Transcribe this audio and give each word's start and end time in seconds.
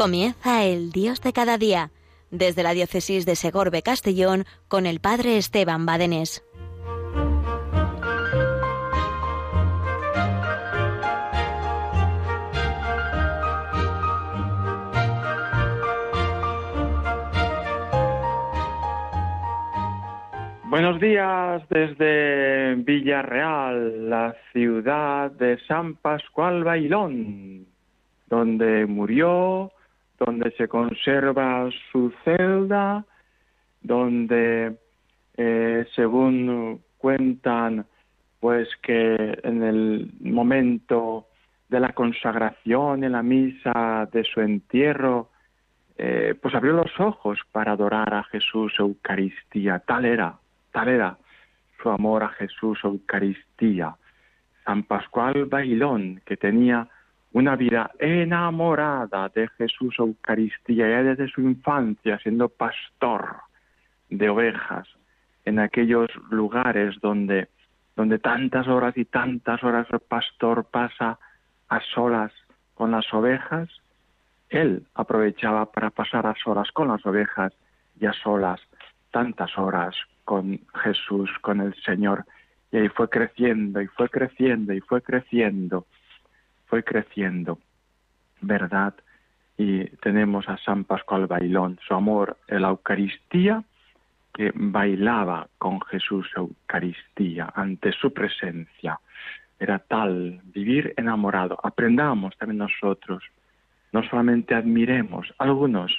Comienza 0.00 0.64
el 0.64 0.92
Dios 0.92 1.20
de 1.20 1.34
cada 1.34 1.58
día, 1.58 1.90
desde 2.30 2.62
la 2.62 2.72
diócesis 2.72 3.26
de 3.26 3.36
Segorbe 3.36 3.82
Castellón 3.82 4.44
con 4.66 4.86
el 4.86 4.98
Padre 4.98 5.36
Esteban 5.36 5.84
Badenés. 5.84 6.42
Buenos 20.64 20.98
días 20.98 21.62
desde 21.68 22.76
Villarreal, 22.76 24.08
la 24.08 24.34
ciudad 24.52 25.30
de 25.32 25.58
San 25.68 25.96
Pascual 25.96 26.64
Bailón, 26.64 27.66
donde 28.30 28.86
murió 28.86 29.70
donde 30.20 30.50
se 30.52 30.68
conserva 30.68 31.68
su 31.90 32.12
celda, 32.24 33.04
donde, 33.80 34.76
eh, 35.36 35.86
según 35.96 36.82
cuentan, 36.98 37.86
pues 38.38 38.68
que 38.82 39.38
en 39.42 39.62
el 39.62 40.12
momento 40.20 41.26
de 41.70 41.80
la 41.80 41.92
consagración, 41.94 43.02
en 43.02 43.12
la 43.12 43.22
misa 43.22 44.08
de 44.12 44.22
su 44.24 44.40
entierro, 44.40 45.30
eh, 45.96 46.34
pues 46.40 46.54
abrió 46.54 46.72
los 46.74 47.00
ojos 47.00 47.38
para 47.52 47.72
adorar 47.72 48.12
a 48.12 48.24
Jesús 48.24 48.74
Eucaristía. 48.78 49.78
Tal 49.80 50.04
era, 50.04 50.38
tal 50.72 50.88
era 50.88 51.16
su 51.82 51.88
amor 51.88 52.24
a 52.24 52.28
Jesús 52.28 52.78
Eucaristía. 52.84 53.96
San 54.64 54.82
Pascual 54.82 55.46
Bailón, 55.46 56.20
que 56.26 56.36
tenía 56.36 56.88
una 57.32 57.56
vida 57.56 57.90
enamorada 57.98 59.28
de 59.28 59.48
Jesús 59.48 59.94
Eucaristía, 59.98 60.88
ya 60.88 61.02
desde 61.02 61.28
su 61.28 61.42
infancia 61.42 62.18
siendo 62.18 62.48
pastor 62.48 63.36
de 64.08 64.28
ovejas 64.28 64.88
en 65.44 65.58
aquellos 65.58 66.10
lugares 66.30 66.96
donde, 67.00 67.48
donde 67.96 68.18
tantas 68.18 68.66
horas 68.66 68.96
y 68.96 69.04
tantas 69.04 69.62
horas 69.62 69.86
el 69.92 70.00
pastor 70.00 70.64
pasa 70.64 71.18
a 71.68 71.80
solas 71.94 72.32
con 72.74 72.90
las 72.90 73.12
ovejas, 73.14 73.68
él 74.48 74.84
aprovechaba 74.94 75.70
para 75.70 75.90
pasar 75.90 76.26
a 76.26 76.34
solas 76.42 76.70
con 76.72 76.88
las 76.88 77.04
ovejas 77.06 77.52
y 78.00 78.06
a 78.06 78.12
solas 78.12 78.60
tantas 79.12 79.56
horas 79.56 79.94
con 80.24 80.60
Jesús, 80.82 81.30
con 81.40 81.60
el 81.60 81.74
Señor. 81.82 82.24
Y 82.72 82.78
ahí 82.78 82.88
fue 82.88 83.08
creciendo 83.08 83.80
y 83.80 83.86
fue 83.86 84.08
creciendo 84.08 84.72
y 84.72 84.80
fue 84.80 85.02
creciendo 85.02 85.86
fue 86.70 86.84
creciendo, 86.84 87.58
¿verdad? 88.40 88.94
Y 89.58 89.84
tenemos 89.96 90.48
a 90.48 90.56
San 90.58 90.84
Pascual 90.84 91.26
Bailón, 91.26 91.78
su 91.86 91.94
amor 91.94 92.38
en 92.46 92.62
la 92.62 92.68
Eucaristía, 92.68 93.64
que 94.32 94.52
bailaba 94.54 95.48
con 95.58 95.80
Jesús 95.82 96.30
Eucaristía 96.36 97.52
ante 97.54 97.92
su 97.92 98.14
presencia. 98.14 99.00
Era 99.58 99.80
tal 99.80 100.40
vivir 100.44 100.94
enamorado. 100.96 101.58
Aprendamos 101.62 102.38
también 102.38 102.58
nosotros, 102.58 103.22
no 103.92 104.02
solamente 104.04 104.54
admiremos, 104.54 105.34
algunos, 105.38 105.92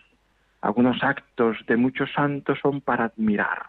algunos 0.61 1.03
actos 1.03 1.57
de 1.67 1.75
muchos 1.75 2.09
santos 2.13 2.57
son 2.61 2.79
para 2.79 3.05
admirar, 3.05 3.63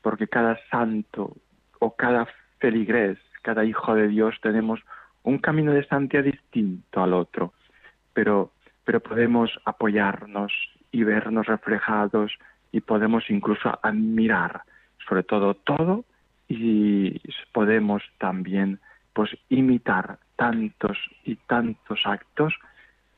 porque 0.00 0.28
cada 0.28 0.58
santo 0.70 1.36
o 1.80 1.96
cada 1.96 2.28
feligrés, 2.60 3.18
cada 3.42 3.64
hijo 3.64 3.94
de 3.96 4.08
Dios 4.08 4.36
tenemos 4.40 4.80
un 5.24 5.38
camino 5.38 5.72
de 5.72 5.84
santidad 5.86 6.24
distinto 6.24 7.02
al 7.02 7.12
otro, 7.14 7.52
pero, 8.12 8.52
pero 8.84 9.00
podemos 9.00 9.50
apoyarnos 9.64 10.52
y 10.92 11.02
vernos 11.02 11.46
reflejados 11.46 12.32
y 12.70 12.80
podemos 12.80 13.28
incluso 13.28 13.78
admirar 13.82 14.62
sobre 15.08 15.22
todo 15.22 15.54
todo 15.54 16.04
y 16.48 17.20
podemos 17.52 18.02
también 18.18 18.80
pues 19.12 19.30
imitar 19.48 20.18
tantos 20.36 20.98
y 21.24 21.36
tantos 21.36 22.00
actos, 22.04 22.54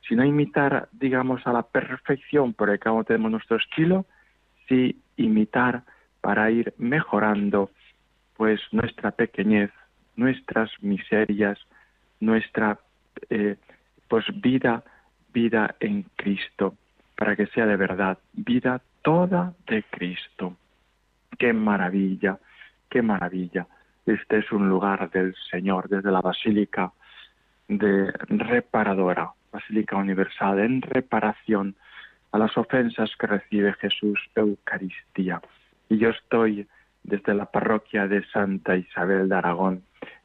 si 0.07 0.15
no 0.15 0.25
imitar, 0.25 0.89
digamos, 0.93 1.47
a 1.47 1.53
la 1.53 1.63
perfección, 1.63 2.53
porque 2.53 2.79
cada 2.79 2.95
uno 2.95 3.05
tenemos 3.05 3.31
nuestro 3.31 3.57
estilo, 3.57 4.05
sí 4.69 5.01
imitar 5.17 5.83
para 6.21 6.51
ir 6.51 6.75
mejorando 6.77 7.71
pues 8.37 8.61
nuestra 8.73 9.11
pequeñez, 9.11 9.71
nuestras 10.17 10.71
miserias, 10.83 11.59
nuestra 12.21 12.79
eh, 13.31 13.57
pues 14.09 14.25
vida, 14.41 14.83
vida 15.33 15.75
en 15.81 16.05
Cristo, 16.17 16.75
para 17.17 17.37
que 17.37 17.47
sea 17.47 17.67
de 17.67 17.77
verdad, 17.77 18.19
vida 18.33 18.81
toda 19.03 19.53
de 19.67 19.83
Cristo. 19.85 20.57
Qué 21.39 21.53
maravilla, 21.53 22.39
qué 22.89 23.03
maravilla. 23.03 23.67
Este 24.05 24.39
es 24.39 24.53
un 24.53 24.69
lugar 24.69 25.11
del 25.11 25.35
Señor, 25.51 25.89
desde 25.89 26.11
la 26.11 26.21
Basílica 26.21 26.93
de 27.69 28.13
reparadora, 28.29 29.31
Basílica 29.53 29.97
Universal, 29.97 30.61
en 30.61 30.83
reparación 30.83 31.75
a 32.33 32.39
las 32.39 32.57
ofensas 32.57 33.11
que 33.19 33.27
recibe 33.27 33.73
Jesús 33.75 34.21
Eucaristía. 34.35 35.41
Y 35.89 35.99
yo 35.99 36.11
estoy 36.11 36.67
desde 37.03 37.35
la 37.35 37.47
parroquia 37.47 38.07
de 38.09 38.25
Santa 38.27 38.77
Isabel 38.77 39.29
de 39.29 39.35
Aragón, 39.35 39.83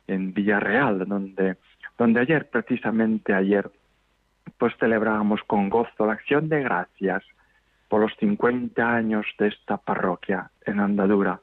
en 0.08 0.34
Villarreal, 0.34 1.08
donde 1.08 1.58
donde 2.02 2.20
ayer, 2.20 2.50
precisamente 2.50 3.32
ayer, 3.32 3.70
pues 4.58 4.74
celebrábamos 4.80 5.40
con 5.46 5.70
gozo 5.70 6.08
la 6.08 6.14
acción 6.14 6.50
de 6.50 6.64
gracias 6.64 7.24
por 7.90 8.02
los 8.02 8.12
50 8.18 8.82
años 8.92 9.28
de 9.38 9.50
esta 9.50 9.78
parroquia 9.78 10.50
en 10.66 10.80
Andadura. 10.80 11.40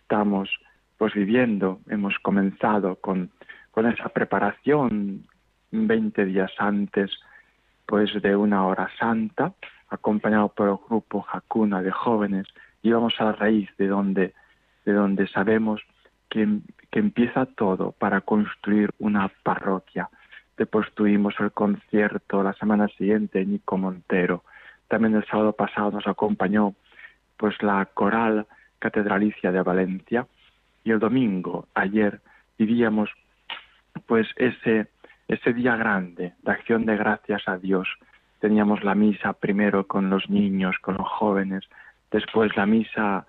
Estamos 0.00 0.50
pues 0.98 1.14
viviendo, 1.14 1.80
hemos 1.88 2.16
comenzado 2.20 2.94
con, 3.00 3.32
con 3.72 3.86
esa 3.86 4.08
preparación 4.10 5.26
20 5.72 6.26
días 6.26 6.52
antes 6.58 7.10
pues 7.84 8.22
de 8.22 8.36
una 8.36 8.66
hora 8.68 8.88
santa, 9.00 9.52
acompañado 9.88 10.50
por 10.50 10.68
el 10.68 10.76
grupo 10.88 11.22
Jacuna 11.22 11.82
de 11.82 11.90
jóvenes, 11.90 12.46
y 12.82 12.92
vamos 12.92 13.14
a 13.18 13.24
la 13.24 13.32
raíz 13.32 13.68
de 13.78 13.88
donde, 13.88 14.32
de 14.84 14.92
donde 14.92 15.26
sabemos 15.26 15.80
que 16.28 16.60
empieza 16.92 17.46
todo 17.46 17.92
para 17.92 18.20
construir 18.20 18.90
una 18.98 19.28
parroquia. 19.42 20.08
Después 20.56 20.92
tuvimos 20.94 21.34
el 21.38 21.52
concierto 21.52 22.42
la 22.42 22.52
semana 22.54 22.88
siguiente 22.88 23.44
Nico 23.44 23.78
Montero. 23.78 24.42
También 24.88 25.14
el 25.14 25.24
sábado 25.26 25.52
pasado 25.52 25.92
nos 25.92 26.06
acompañó 26.06 26.74
pues 27.36 27.62
la 27.62 27.86
coral 27.86 28.46
catedralicia 28.80 29.52
de 29.52 29.62
Valencia 29.62 30.26
y 30.82 30.90
el 30.90 30.98
domingo 30.98 31.68
ayer 31.74 32.20
vivíamos 32.58 33.10
pues 34.06 34.26
ese 34.36 34.88
ese 35.28 35.52
día 35.52 35.76
grande 35.76 36.32
de 36.42 36.50
acción 36.50 36.86
de 36.86 36.96
gracias 36.96 37.46
a 37.46 37.58
Dios. 37.58 37.86
Teníamos 38.40 38.82
la 38.82 38.94
misa 38.94 39.34
primero 39.34 39.86
con 39.86 40.08
los 40.10 40.28
niños, 40.30 40.76
con 40.80 40.96
los 40.96 41.06
jóvenes, 41.06 41.68
después 42.10 42.56
la 42.56 42.66
misa 42.66 43.26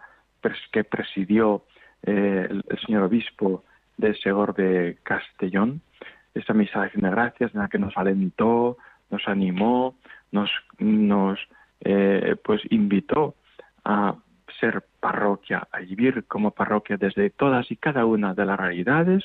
que 0.71 0.85
presidió 0.85 1.63
eh, 2.03 2.47
el, 2.49 2.63
señor 2.85 3.03
obispo 3.03 3.63
de 3.97 4.15
Segor 4.15 4.55
de 4.55 4.97
Castellón, 5.03 5.81
esa 6.33 6.53
misa 6.53 6.81
de 6.83 6.91
de 6.93 7.09
gracias 7.09 7.53
en 7.53 7.61
la 7.61 7.67
que 7.67 7.79
nos 7.79 7.95
alentó, 7.97 8.77
nos 9.09 9.27
animó, 9.27 9.95
nos, 10.31 10.49
nos 10.77 11.39
eh, 11.81 12.35
pues 12.43 12.61
invitó 12.69 13.35
a 13.83 14.15
ser 14.59 14.83
parroquia, 14.99 15.67
a 15.71 15.79
vivir 15.79 16.25
como 16.27 16.51
parroquia 16.51 16.97
desde 16.97 17.29
todas 17.29 17.69
y 17.71 17.77
cada 17.77 18.05
una 18.05 18.33
de 18.33 18.45
las 18.45 18.59
realidades, 18.59 19.23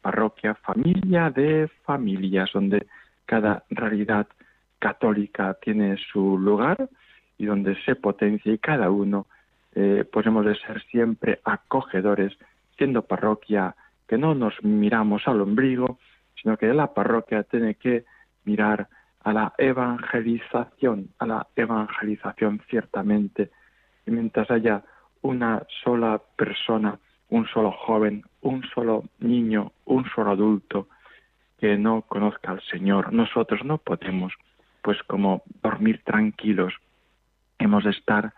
parroquia 0.00 0.54
familia 0.54 1.30
de 1.30 1.68
familias, 1.84 2.50
donde 2.52 2.86
cada 3.26 3.64
realidad 3.70 4.26
católica 4.78 5.56
tiene 5.62 5.96
su 6.12 6.38
lugar 6.38 6.88
y 7.38 7.46
donde 7.46 7.80
se 7.84 7.94
potencia 7.94 8.52
y 8.52 8.58
cada 8.58 8.90
uno 8.90 9.26
eh, 9.74 10.04
pues 10.10 10.26
hemos 10.26 10.44
de 10.44 10.54
ser 10.56 10.82
siempre 10.84 11.40
acogedores, 11.44 12.36
siendo 12.76 13.02
parroquia 13.02 13.74
que 14.06 14.18
no 14.18 14.34
nos 14.34 14.62
miramos 14.62 15.26
al 15.26 15.40
ombligo, 15.40 15.98
sino 16.40 16.56
que 16.56 16.72
la 16.74 16.92
parroquia 16.92 17.44
tiene 17.44 17.76
que 17.76 18.04
mirar 18.44 18.88
a 19.24 19.32
la 19.32 19.54
evangelización, 19.56 21.10
a 21.18 21.26
la 21.26 21.46
evangelización 21.56 22.60
ciertamente. 22.68 23.50
Y 24.06 24.10
mientras 24.10 24.50
haya 24.50 24.82
una 25.22 25.62
sola 25.82 26.20
persona, 26.36 26.98
un 27.28 27.46
solo 27.46 27.70
joven, 27.70 28.24
un 28.42 28.62
solo 28.74 29.04
niño, 29.20 29.72
un 29.84 30.04
solo 30.14 30.32
adulto 30.32 30.88
que 31.58 31.78
no 31.78 32.02
conozca 32.02 32.50
al 32.50 32.60
Señor, 32.62 33.12
nosotros 33.12 33.64
no 33.64 33.78
podemos, 33.78 34.34
pues 34.82 35.00
como 35.04 35.42
dormir 35.62 36.02
tranquilos, 36.04 36.74
hemos 37.58 37.84
de 37.84 37.90
estar 37.90 38.34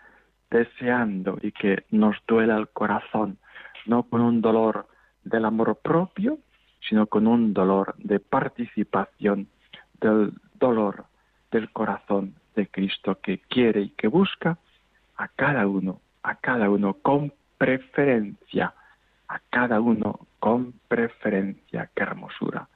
deseando 0.54 1.36
y 1.42 1.50
que 1.50 1.84
nos 1.90 2.16
duela 2.28 2.56
el 2.56 2.68
corazón, 2.68 3.38
no 3.86 4.04
con 4.04 4.20
un 4.20 4.40
dolor 4.40 4.86
del 5.24 5.44
amor 5.46 5.76
propio, 5.82 6.38
sino 6.88 7.08
con 7.08 7.26
un 7.26 7.52
dolor 7.52 7.96
de 7.98 8.20
participación 8.20 9.48
del 10.00 10.32
dolor 10.54 11.06
del 11.50 11.70
corazón 11.70 12.34
de 12.54 12.68
Cristo 12.68 13.18
que 13.20 13.38
quiere 13.38 13.80
y 13.80 13.88
que 13.90 14.06
busca 14.06 14.56
a 15.16 15.26
cada 15.26 15.66
uno, 15.66 16.00
a 16.22 16.36
cada 16.36 16.70
uno 16.70 16.94
con 17.02 17.32
preferencia, 17.58 18.74
a 19.26 19.40
cada 19.50 19.80
uno 19.80 20.20
con 20.38 20.72
preferencia. 20.86 21.90
Qué 21.96 22.02
hermosura, 22.04 22.68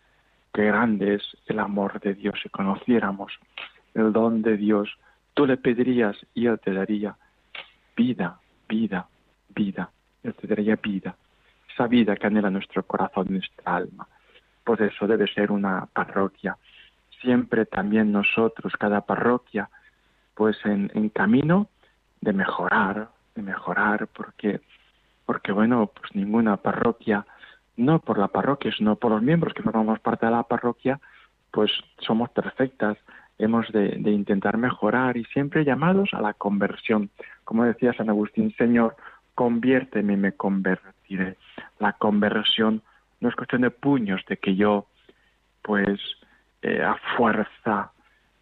qué 0.53 0.65
grande 0.65 1.15
es 1.15 1.23
el 1.47 1.61
amor 1.61 2.01
de 2.01 2.15
Dios. 2.15 2.41
Si 2.43 2.49
conociéramos 2.49 3.33
el 3.95 4.13
don 4.13 4.43
de 4.43 4.57
Dios, 4.57 4.89
tú 5.35 5.47
le 5.47 5.57
pedirías 5.57 6.17
y 6.35 6.47
Él 6.47 6.59
te 6.59 6.73
daría 6.73 7.17
vida, 7.99 8.39
vida, 8.69 9.09
vida. 9.49 9.91
Él 10.23 10.35
te 10.35 10.77
vida, 10.77 11.17
esa 11.73 11.89
vida 11.89 12.15
que 12.15 12.27
anhela 12.29 12.49
nuestro 12.49 12.85
corazón, 12.85 13.27
nuestra 13.31 13.77
alma. 13.77 14.07
Por 14.63 14.81
eso 14.81 15.07
debe 15.09 15.27
ser 15.27 15.51
una 15.51 15.87
parroquia. 15.87 16.57
Siempre 17.21 17.67
también 17.67 18.13
nosotros, 18.13 18.75
cada 18.79 19.01
parroquia, 19.01 19.69
pues 20.35 20.57
en, 20.65 20.93
en 20.95 21.09
camino 21.09 21.67
de 22.21 22.33
mejorar, 22.33 23.09
de 23.35 23.43
mejorar, 23.43 24.07
porque, 24.07 24.61
porque 25.27 25.51
bueno, 25.51 25.91
pues 25.93 26.15
ninguna 26.15 26.57
parroquia, 26.57 27.27
no 27.77 27.99
por 27.99 28.19
la 28.19 28.29
parroquia, 28.29 28.71
sino 28.77 28.95
por 28.95 29.11
los 29.11 29.23
miembros 29.23 29.55
que 29.55 29.63
formamos 29.65 29.99
parte 29.99 30.27
de 30.27 30.33
la 30.33 30.45
parroquia, 30.45 31.01
pues 31.51 31.73
somos 31.99 32.31
perfectas, 32.31 32.97
hemos 33.39 33.71
de, 33.73 33.99
intentar 34.11 34.59
mejorar 34.59 35.17
y 35.17 35.25
siempre 35.27 35.65
llamados 35.65 36.11
a 36.13 36.21
la 36.21 36.35
conversión. 36.35 37.11
Como 37.45 37.65
decía 37.65 37.93
San 37.93 38.11
Agustín, 38.11 38.55
Señor, 38.57 38.97
conviérteme 39.35 40.15
y 40.15 40.17
me 40.17 40.33
convertiré. 40.33 41.37
La 41.79 41.93
conversión 41.93 42.83
no 43.21 43.29
es 43.29 43.37
cuestión 43.37 43.63
de 43.63 43.71
puños, 43.71 44.25
de 44.29 44.37
que 44.37 44.57
yo, 44.57 44.87
pues, 45.63 46.01
eh, 46.63 46.83
a 46.83 46.97
fuerza 47.17 47.93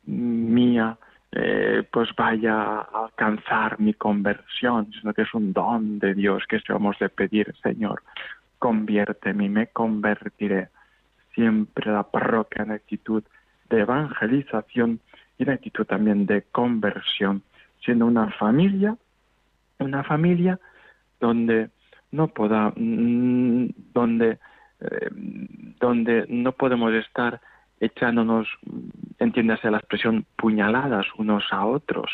mía, 0.07 0.97
eh, 1.33 1.83
pues 1.93 2.09
vaya 2.17 2.55
a 2.55 3.05
alcanzar 3.05 3.79
mi 3.79 3.93
conversión, 3.95 4.91
sino 4.93 5.13
que 5.13 5.23
es 5.23 5.35
un 5.35 5.53
don 5.53 5.99
de 5.99 6.15
Dios 6.15 6.45
que 6.49 6.61
vamos 6.69 6.99
de 6.99 7.09
pedir, 7.09 7.55
Señor, 7.63 8.03
conviérteme 8.59 9.49
me 9.49 9.67
convertiré. 9.69 10.69
Siempre 11.35 11.93
la 11.93 12.05
parroquia 12.05 12.63
en 12.63 12.71
actitud 12.73 13.23
de 13.71 13.81
evangelización 13.81 15.01
y 15.39 15.45
en 15.45 15.51
actitud 15.51 15.85
también 15.85 16.27
de 16.27 16.43
conversión, 16.53 17.43
siendo 17.85 18.07
una 18.07 18.31
familia, 18.33 18.97
una 19.79 20.03
familia 20.05 20.59
donde 21.21 21.71
no 22.13 22.29
poda, 22.29 22.73
mm, 22.75 23.69
donde, 23.93 24.39
eh, 24.81 25.11
donde 25.81 26.27
no 26.29 26.53
podemos 26.53 26.93
estar 26.95 27.41
echándonos, 27.81 28.49
entiéndase 29.19 29.71
la 29.71 29.79
expresión, 29.79 30.25
puñaladas 30.37 31.07
unos 31.19 31.45
a 31.51 31.67
otros, 31.67 32.11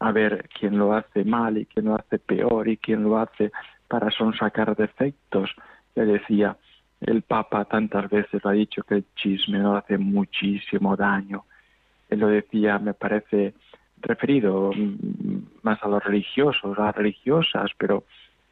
a 0.00 0.12
ver 0.12 0.48
quién 0.58 0.78
lo 0.78 0.94
hace 0.94 1.24
mal 1.24 1.58
y 1.58 1.66
quién 1.66 1.86
lo 1.86 1.94
hace 1.94 2.18
peor 2.18 2.68
y 2.68 2.76
quién 2.76 3.04
lo 3.04 3.18
hace 3.18 3.52
para 3.86 4.10
sonsacar 4.10 4.74
defectos. 4.76 5.50
Ya 5.94 6.04
decía, 6.04 6.56
el 7.00 7.22
Papa 7.22 7.64
tantas 7.64 8.08
veces 8.10 8.44
ha 8.44 8.52
dicho 8.52 8.82
que 8.82 8.96
el 8.96 9.04
chisme 9.14 9.58
no 9.58 9.76
hace 9.76 9.98
muchísimo 9.98 10.96
daño. 10.96 11.44
Él 12.08 12.20
lo 12.20 12.28
decía, 12.28 12.78
me 12.78 12.94
parece, 12.94 13.54
referido 14.02 14.72
mm, 14.74 15.62
más 15.62 15.82
a 15.82 15.88
los 15.88 16.02
religiosos, 16.02 16.78
a 16.78 16.86
las 16.86 16.94
religiosas, 16.94 17.70
pero, 17.78 18.04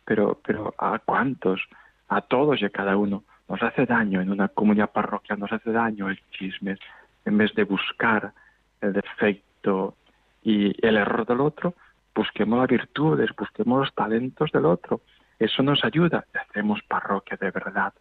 pero, 0.04 0.38
pero 0.44 0.74
¿a 0.78 0.98
cuántos? 0.98 1.60
A 2.08 2.20
todos 2.22 2.60
y 2.62 2.64
a 2.64 2.70
cada 2.70 2.96
uno 2.96 3.24
nos 3.48 3.62
hace 3.62 3.86
daño 3.86 4.20
en 4.20 4.30
una 4.30 4.48
comunidad 4.48 4.90
parroquial, 4.90 5.38
nos 5.38 5.52
hace 5.52 5.72
daño 5.72 6.08
el 6.08 6.20
chisme, 6.30 6.76
en 7.24 7.38
vez 7.38 7.54
de 7.54 7.64
buscar 7.64 8.32
el 8.80 8.92
defecto 8.92 9.96
y 10.42 10.74
el 10.86 10.96
error 10.96 11.26
del 11.26 11.40
otro, 11.40 11.74
busquemos 12.14 12.58
las 12.58 12.68
virtudes, 12.68 13.30
busquemos 13.36 13.80
los 13.80 13.94
talentos 13.94 14.52
del 14.52 14.66
otro. 14.66 15.00
Eso 15.38 15.62
nos 15.62 15.84
ayuda 15.84 16.24
y 16.34 16.38
hacemos 16.38 16.80
parroquia 16.82 17.38
de 17.40 17.50
verdad. 17.50 17.92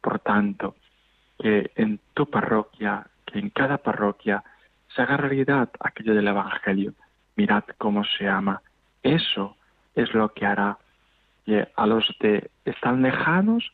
Por 0.00 0.20
tanto, 0.20 0.76
que 1.38 1.70
en 1.76 2.00
tu 2.14 2.26
parroquia, 2.26 3.06
que 3.26 3.38
en 3.38 3.50
cada 3.50 3.78
parroquia 3.78 4.42
se 4.94 5.02
haga 5.02 5.16
realidad 5.16 5.70
aquello 5.80 6.14
del 6.14 6.28
Evangelio. 6.28 6.94
Mirad 7.36 7.64
cómo 7.78 8.04
se 8.04 8.28
ama. 8.28 8.62
Eso 9.02 9.56
es 9.94 10.12
lo 10.14 10.32
que 10.32 10.46
hará 10.46 10.78
que 11.48 11.66
a 11.76 11.86
los 11.86 12.04
de 12.20 12.50
están 12.66 13.00
lejanos 13.00 13.72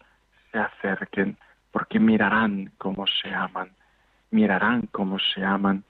se 0.53 0.59
acerquen, 0.61 1.37
porque 1.73 1.99
mirarán 1.99 2.71
cómo 2.79 3.05
se 3.09 3.35
aman, 3.35 3.71
mirarán 4.31 4.83
cómo 4.93 5.19
se 5.19 5.45
aman. 5.45 5.83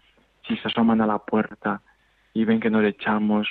Si 0.48 0.56
se 0.56 0.69
asoman 0.69 1.02
a 1.02 1.06
la 1.06 1.19
puerta 1.19 1.82
y 2.32 2.46
ven 2.46 2.60
que 2.60 2.70
nos 2.70 2.84
echamos 2.84 3.46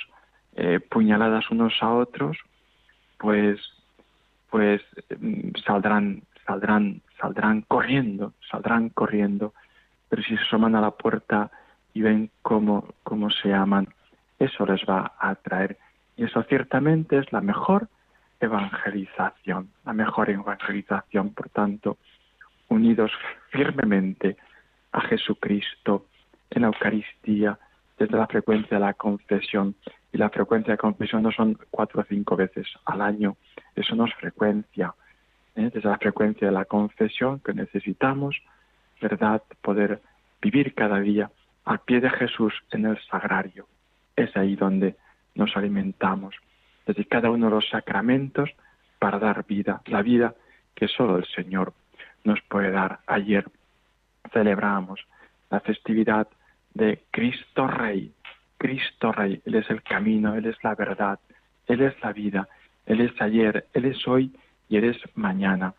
eh, 0.56 0.80
puñaladas 0.80 1.48
unos 1.52 1.74
a 1.80 1.90
otros, 1.90 2.36
pues, 3.18 3.60
pues 4.50 4.82
mm, 5.16 5.50
saldrán, 5.64 6.24
saldrán, 6.46 7.02
saldrán 7.20 7.62
corriendo, 7.62 8.34
saldrán 8.50 8.90
corriendo. 8.90 9.54
Pero 10.08 10.22
si 10.22 10.36
se 10.36 10.42
asoman 10.42 10.74
a 10.76 10.80
la 10.80 10.92
puerta 10.92 11.50
y 11.92 12.02
ven 12.02 12.30
cómo, 12.42 12.94
cómo 13.02 13.30
se 13.30 13.52
aman, 13.52 13.88
eso 14.38 14.66
les 14.66 14.82
va 14.88 15.12
a 15.18 15.30
atraer. 15.30 15.78
Y 16.16 16.24
eso 16.24 16.42
ciertamente 16.44 17.18
es 17.18 17.32
la 17.32 17.40
mejor 17.40 17.88
evangelización, 18.40 19.70
la 19.84 19.92
mejor 19.92 20.30
evangelización, 20.30 21.30
por 21.30 21.48
tanto, 21.48 21.98
unidos 22.68 23.10
firmemente 23.50 24.36
a 24.92 25.00
Jesucristo 25.02 26.06
en 26.50 26.62
la 26.62 26.68
Eucaristía, 26.68 27.58
desde 27.98 28.16
la 28.16 28.26
frecuencia 28.26 28.78
de 28.78 28.84
la 28.84 28.94
confesión. 28.94 29.74
Y 30.12 30.18
la 30.18 30.30
frecuencia 30.30 30.72
de 30.72 30.78
confesión 30.78 31.22
no 31.22 31.32
son 31.32 31.58
cuatro 31.70 32.02
o 32.02 32.04
cinco 32.04 32.36
veces 32.36 32.66
al 32.84 33.00
año, 33.00 33.36
eso 33.74 33.94
no 33.96 34.06
es 34.06 34.14
frecuencia. 34.14 34.94
¿Eh? 35.56 35.70
Desde 35.72 35.88
la 35.88 35.98
frecuencia 35.98 36.48
de 36.48 36.52
la 36.52 36.64
confesión 36.64 37.40
que 37.40 37.54
necesitamos, 37.54 38.36
¿verdad?, 39.00 39.42
poder 39.62 40.00
vivir 40.40 40.74
cada 40.74 41.00
día 41.00 41.30
al 41.64 41.80
pie 41.80 42.00
de 42.00 42.10
Jesús 42.10 42.52
en 42.70 42.86
el 42.86 42.98
sagrario. 43.10 43.66
Es 44.16 44.36
ahí 44.36 44.56
donde 44.56 44.96
nos 45.34 45.56
alimentamos 45.56 46.34
desde 46.86 47.04
cada 47.06 47.30
uno 47.30 47.46
de 47.46 47.52
los 47.52 47.68
sacramentos 47.68 48.50
para 48.98 49.18
dar 49.18 49.44
vida, 49.46 49.80
la 49.86 50.02
vida 50.02 50.34
que 50.74 50.88
solo 50.88 51.16
el 51.16 51.26
Señor 51.26 51.72
nos 52.24 52.40
puede 52.42 52.70
dar. 52.70 53.00
Ayer 53.06 53.44
celebramos 54.32 55.00
la 55.50 55.60
festividad 55.60 56.28
de 56.74 57.02
Cristo 57.10 57.66
Rey. 57.66 58.12
Cristo 58.58 59.12
Rey, 59.12 59.40
Él 59.44 59.56
es 59.56 59.70
el 59.70 59.82
camino, 59.82 60.34
Él 60.34 60.46
es 60.46 60.56
la 60.62 60.74
verdad, 60.74 61.18
Él 61.66 61.80
es 61.82 61.94
la 62.02 62.12
vida, 62.12 62.48
Él 62.86 63.00
es 63.00 63.20
ayer, 63.20 63.66
Él 63.72 63.84
es 63.86 64.06
hoy 64.06 64.32
y 64.68 64.76
Él 64.76 64.84
es 64.84 64.98
mañana. 65.14 65.74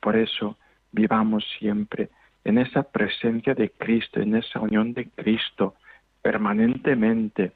Por 0.00 0.16
eso 0.16 0.56
vivamos 0.92 1.44
siempre 1.58 2.10
en 2.44 2.58
esa 2.58 2.84
presencia 2.84 3.54
de 3.54 3.70
Cristo, 3.70 4.20
en 4.20 4.36
esa 4.36 4.60
unión 4.60 4.94
de 4.94 5.08
Cristo, 5.10 5.74
permanentemente, 6.22 7.52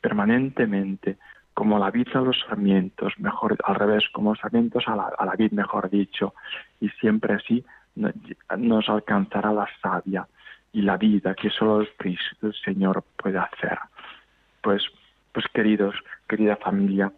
permanentemente, 0.00 1.16
como 1.54 1.78
la 1.78 1.90
vid 1.90 2.08
a 2.14 2.20
los 2.20 2.38
sarmientos, 2.46 3.18
mejor 3.18 3.56
al 3.64 3.74
revés, 3.74 4.04
como 4.12 4.36
sarmientos 4.36 4.86
a 4.86 4.94
la, 4.94 5.10
a 5.18 5.36
vid, 5.36 5.50
mejor 5.50 5.90
dicho, 5.90 6.34
y 6.80 6.88
siempre 7.00 7.34
así 7.34 7.64
nos 7.96 8.88
alcanzará 8.88 9.52
la 9.52 9.68
savia 9.82 10.28
y 10.72 10.82
la 10.82 10.96
vida 10.96 11.34
que 11.34 11.50
solo 11.50 11.80
el 11.80 11.88
el 12.42 12.54
Señor, 12.64 13.02
puede 13.16 13.38
hacer. 13.38 13.78
Pues, 14.62 14.84
pues 15.32 15.46
queridos, 15.52 15.96
querida 16.28 16.56
familia, 16.56 17.12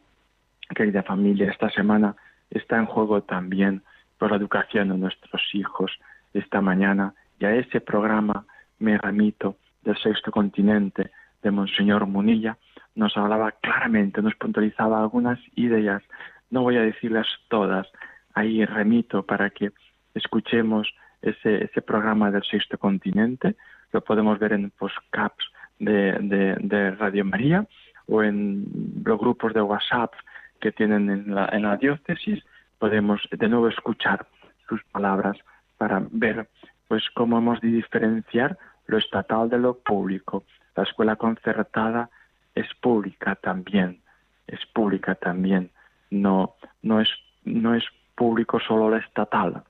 querida 0.74 1.02
familia, 1.02 1.50
esta 1.50 1.68
semana 1.68 2.16
está 2.50 2.76
en 2.76 2.86
juego 2.86 3.22
también 3.22 3.82
por 4.18 4.30
la 4.30 4.36
educación 4.36 4.88
de 4.88 4.98
nuestros 4.98 5.42
hijos. 5.54 5.92
Esta 6.34 6.60
mañana 6.60 7.14
y 7.38 7.44
a 7.44 7.54
ese 7.54 7.80
programa 7.80 8.44
me 8.78 8.98
remito 8.98 9.56
del 9.82 9.96
sexto 9.96 10.30
continente 10.30 11.10
de 11.42 11.50
Monseñor 11.50 12.06
Munilla, 12.06 12.58
nos 12.94 13.16
hablaba 13.16 13.52
claramente, 13.52 14.20
nos 14.20 14.34
puntualizaba 14.34 15.00
algunas 15.00 15.38
ideas. 15.54 16.02
No 16.50 16.62
voy 16.62 16.76
a 16.76 16.82
decirlas 16.82 17.26
todas, 17.48 17.86
ahí 18.34 18.64
remito 18.64 19.24
para 19.24 19.50
que 19.50 19.70
escuchemos 20.14 20.92
ese, 21.22 21.64
ese 21.64 21.82
programa 21.82 22.30
del 22.30 22.42
sexto 22.42 22.78
continente. 22.78 23.56
Lo 23.92 24.02
podemos 24.02 24.38
ver 24.38 24.52
en 24.52 24.70
postcaps 24.70 25.44
de, 25.78 26.12
de, 26.20 26.56
de 26.60 26.90
Radio 26.92 27.24
María 27.24 27.66
o 28.06 28.22
en 28.22 28.66
los 29.04 29.18
grupos 29.18 29.54
de 29.54 29.62
WhatsApp 29.62 30.12
que 30.60 30.72
tienen 30.72 31.10
en 31.10 31.34
la, 31.34 31.76
diócesis. 31.76 32.44
Podemos 32.78 33.20
de 33.30 33.48
nuevo 33.48 33.68
escuchar 33.68 34.26
sus 34.68 34.82
palabras 34.84 35.36
para 35.78 36.02
ver 36.10 36.48
pues 36.88 37.04
cómo 37.14 37.38
hemos 37.38 37.60
de 37.60 37.68
diferenciar 37.68 38.58
lo 38.86 38.98
estatal 38.98 39.48
de 39.48 39.58
lo 39.58 39.74
público. 39.78 40.44
La 40.76 40.84
escuela 40.84 41.16
concertada 41.16 42.10
es 42.54 42.66
pública 42.80 43.36
también, 43.36 44.00
es 44.46 44.60
pública 44.74 45.14
también, 45.14 45.70
no, 46.10 46.54
no, 46.82 47.00
es, 47.00 47.08
no 47.44 47.74
es 47.74 47.84
público 48.14 48.60
solo 48.60 48.90
la 48.90 48.98
estatal. 48.98 49.62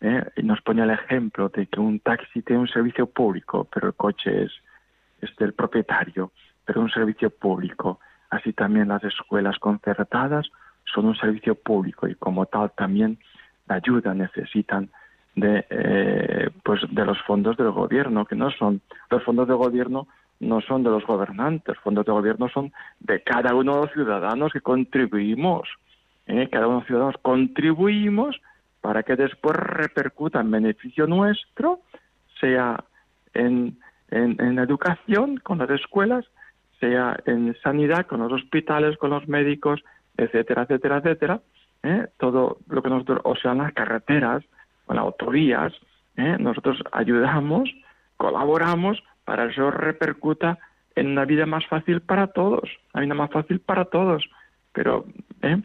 ¿eh? 0.00 0.24
Y 0.36 0.42
nos 0.42 0.60
pone 0.60 0.82
el 0.82 0.90
ejemplo 0.90 1.48
de 1.48 1.66
que 1.66 1.80
un 1.80 2.00
taxi 2.00 2.42
tiene 2.42 2.62
un 2.62 2.68
servicio 2.68 3.06
público, 3.06 3.66
pero 3.72 3.88
el 3.88 3.94
coche 3.94 4.44
es, 4.44 4.52
es 5.20 5.34
del 5.36 5.54
propietario. 5.54 6.32
pero 6.64 6.80
un 6.80 6.90
servicio 6.90 7.30
público. 7.30 8.00
Así 8.36 8.52
también 8.52 8.88
las 8.88 9.02
escuelas 9.02 9.58
concertadas 9.58 10.46
son 10.92 11.06
un 11.06 11.16
servicio 11.16 11.54
público 11.54 12.06
y 12.06 12.14
como 12.14 12.44
tal 12.44 12.70
también 12.72 13.18
la 13.66 13.76
ayuda 13.76 14.12
necesitan 14.12 14.90
de 15.34 15.64
eh, 15.70 16.50
pues 16.62 16.80
de 16.90 17.04
los 17.04 17.18
fondos 17.22 17.56
del 17.56 17.70
gobierno 17.70 18.26
que 18.26 18.36
no 18.36 18.50
son 18.50 18.82
los 19.10 19.22
fondos 19.24 19.48
del 19.48 19.56
gobierno 19.56 20.06
no 20.40 20.60
son 20.60 20.82
de 20.82 20.90
los 20.90 21.04
gobernantes 21.06 21.68
los 21.74 21.78
fondos 21.82 22.04
del 22.04 22.14
gobierno 22.14 22.48
son 22.48 22.72
de 23.00 23.22
cada 23.22 23.54
uno 23.54 23.74
de 23.74 23.80
los 23.82 23.92
ciudadanos 23.92 24.52
que 24.52 24.60
contribuimos 24.60 25.68
¿eh? 26.26 26.48
cada 26.50 26.66
uno 26.66 26.76
de 26.76 26.80
los 26.80 26.86
ciudadanos 26.86 27.16
contribuimos 27.22 28.36
para 28.82 29.02
que 29.02 29.16
después 29.16 29.56
repercuta 29.56 30.40
en 30.40 30.50
beneficio 30.50 31.06
nuestro 31.06 31.80
sea 32.38 32.84
en, 33.34 33.78
en, 34.10 34.40
en 34.40 34.58
educación 34.58 35.38
con 35.38 35.58
las 35.58 35.70
escuelas 35.70 36.24
sea 36.80 37.16
en 37.26 37.56
sanidad 37.62 38.06
con 38.06 38.20
los 38.20 38.32
hospitales 38.32 38.96
con 38.98 39.10
los 39.10 39.26
médicos 39.28 39.82
etcétera 40.16 40.62
etcétera 40.62 40.98
etcétera 40.98 41.40
¿eh? 41.86 42.08
todo 42.18 42.58
lo 42.68 42.82
que 42.82 42.90
nosotros, 42.90 43.20
o 43.24 43.36
sea, 43.36 43.54
las 43.54 43.72
carreteras, 43.72 44.44
o 44.86 44.94
las 44.94 45.04
autovías, 45.04 45.72
¿eh? 46.16 46.36
nosotros 46.38 46.78
ayudamos, 46.92 47.70
colaboramos 48.16 49.02
para 49.24 49.46
que 49.46 49.52
eso 49.52 49.70
repercuta 49.70 50.58
en 50.94 51.08
una 51.08 51.24
vida 51.24 51.46
más 51.46 51.66
fácil 51.66 52.00
para 52.00 52.28
todos, 52.28 52.68
una 52.94 53.02
vida 53.04 53.14
más 53.14 53.30
fácil 53.30 53.60
para 53.60 53.86
todos. 53.86 54.24
Pero, 54.72 55.06
¿eh? 55.42 55.60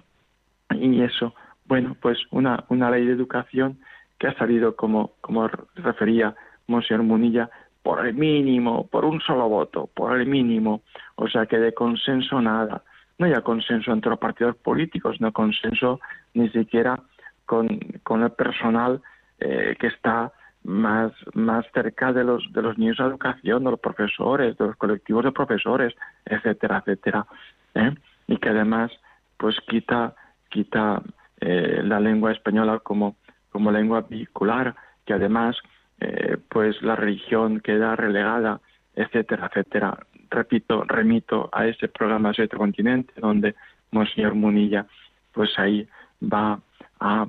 Y 0.72 1.02
eso, 1.02 1.34
bueno, 1.66 1.96
pues 2.02 2.18
una, 2.32 2.64
una 2.70 2.90
ley 2.90 3.06
de 3.06 3.14
educación 3.14 3.80
que 4.20 4.28
ha 4.28 4.34
salido, 4.36 4.76
como, 4.76 5.14
como 5.22 5.48
refería 5.76 6.36
Monseñor 6.68 7.04
Munilla, 7.04 7.50
por 7.84 8.06
el 8.06 8.14
mínimo, 8.14 8.88
por 8.88 9.06
un 9.06 9.22
solo 9.22 9.50
voto, 9.50 9.90
por 9.94 10.20
el 10.20 10.28
mínimo, 10.28 10.82
o 11.16 11.28
sea 11.28 11.46
que 11.46 11.58
de 11.58 11.74
consenso 11.74 12.42
nada 12.42 12.84
no 13.18 13.28
haya 13.28 13.42
consenso 13.42 13.92
entre 13.92 14.10
los 14.10 14.20
partidos 14.20 14.56
políticos, 14.58 15.22
no 15.22 15.32
consenso 15.32 16.00
ni 16.34 16.50
siquiera 16.50 17.00
con, 17.46 17.68
el 17.70 18.32
personal 18.32 19.02
eh, 19.40 19.76
que 19.80 19.88
está 19.88 20.32
más, 20.64 21.12
más 21.34 21.66
cerca 21.74 22.14
de 22.14 22.24
los, 22.24 22.52
de 22.52 22.62
los 22.62 22.78
niños 22.78 22.98
de 22.98 23.06
educación, 23.06 23.64
de 23.64 23.72
los 23.72 23.80
profesores, 23.80 24.58
de 24.58 24.66
los 24.68 24.76
colectivos 24.76 25.24
de 25.24 25.32
profesores, 25.32 25.94
etcétera, 26.26 26.80
etcétera. 26.80 27.28
¿eh? 27.76 27.94
Y 28.28 28.38
que 28.38 28.50
además 28.50 28.92
pues 29.38 29.56
quita, 29.68 30.16
quita 30.50 31.02
eh, 31.40 31.82
la 31.84 32.00
lengua 32.00 32.32
española 32.32 32.80
como, 32.80 33.18
como 33.52 33.72
lengua 33.72 34.06
vehicular, 34.10 34.76
que 35.06 35.14
además 35.14 35.58
pues 36.50 36.82
la 36.82 36.96
religión 36.96 37.60
queda 37.60 37.96
relegada, 37.96 38.60
etcétera, 38.96 39.48
etcétera 39.48 39.98
repito, 40.32 40.84
remito 40.86 41.50
a 41.52 41.68
ese 41.68 41.90
programa 41.90 42.34
Siete 42.34 42.58
Continente, 42.58 43.14
donde 43.18 43.54
Monseñor 43.92 44.34
Munilla, 44.34 44.88
pues 45.34 45.52
ahí 45.60 45.88
va 46.24 46.60
a, 47.00 47.28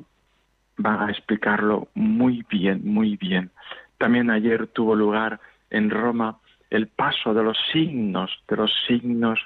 va 0.84 1.06
a 1.06 1.10
explicarlo 1.10 1.88
muy 1.94 2.46
bien, 2.48 2.82
muy 2.84 3.16
bien. 3.16 3.50
También 3.98 4.30
ayer 4.30 4.68
tuvo 4.68 4.94
lugar 4.94 5.40
en 5.70 5.90
Roma 5.90 6.38
el 6.70 6.86
paso 6.86 7.34
de 7.34 7.42
los 7.42 7.58
signos, 7.72 8.30
de 8.48 8.56
los 8.56 8.72
signos 8.86 9.38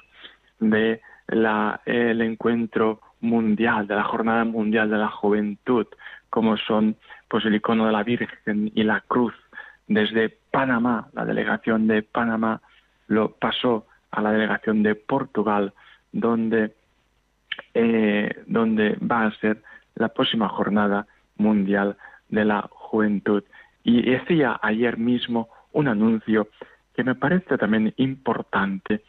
de 0.59 1.01
la, 1.27 1.81
el 1.85 2.21
encuentro 2.21 3.01
mundial, 3.27 3.87
de 3.87 3.95
la 3.95 4.03
Jornada 4.03 4.45
Mundial 4.45 4.89
de 4.89 4.97
la 4.97 5.09
Juventud, 5.09 5.87
como 6.29 6.57
son 6.57 6.95
pues 7.27 7.45
el 7.45 7.55
icono 7.55 7.85
de 7.85 7.91
la 7.91 8.03
Virgen 8.03 8.71
y 8.73 8.83
la 8.83 9.01
cruz. 9.01 9.33
Desde 9.87 10.29
Panamá, 10.51 11.07
la 11.13 11.25
delegación 11.25 11.87
de 11.87 12.03
Panamá 12.03 12.61
lo 13.07 13.31
pasó 13.31 13.85
a 14.11 14.21
la 14.21 14.31
delegación 14.31 14.83
de 14.83 14.95
Portugal, 14.95 15.73
donde, 16.11 16.73
eh, 17.73 18.43
donde 18.47 18.97
va 18.99 19.25
a 19.25 19.31
ser 19.39 19.61
la 19.95 20.09
próxima 20.09 20.49
jornada 20.49 21.07
mundial 21.37 21.97
de 22.29 22.45
la 22.45 22.67
juventud. 22.69 23.43
Y 23.83 24.01
decía 24.01 24.59
ayer 24.61 24.97
mismo 24.97 25.49
un 25.71 25.87
anuncio 25.87 26.47
que 26.95 27.03
me 27.03 27.15
parece 27.15 27.57
también 27.57 27.93
importante 27.97 29.03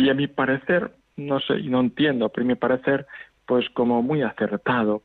y 0.00 0.08
a 0.08 0.14
mi 0.14 0.26
parecer, 0.26 0.92
no 1.16 1.40
sé, 1.40 1.62
no 1.62 1.80
entiendo, 1.80 2.28
pero 2.28 2.46
mi 2.46 2.54
parecer, 2.54 3.06
pues 3.46 3.68
como 3.70 4.02
muy 4.02 4.22
acertado, 4.22 5.02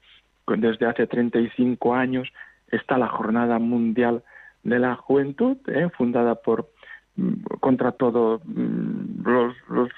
desde 0.47 0.85
hace 0.85 1.07
35 1.07 1.95
años 1.95 2.27
está 2.71 2.97
la 2.97 3.07
Jornada 3.07 3.59
Mundial 3.59 4.23
de 4.63 4.79
la 4.79 4.95
Juventud, 4.95 5.57
eh, 5.67 5.89
fundada 5.97 6.35
por 6.35 6.69
contra 7.61 7.93
todo 7.93 8.41
mm, 8.43 9.23
los, 9.25 9.89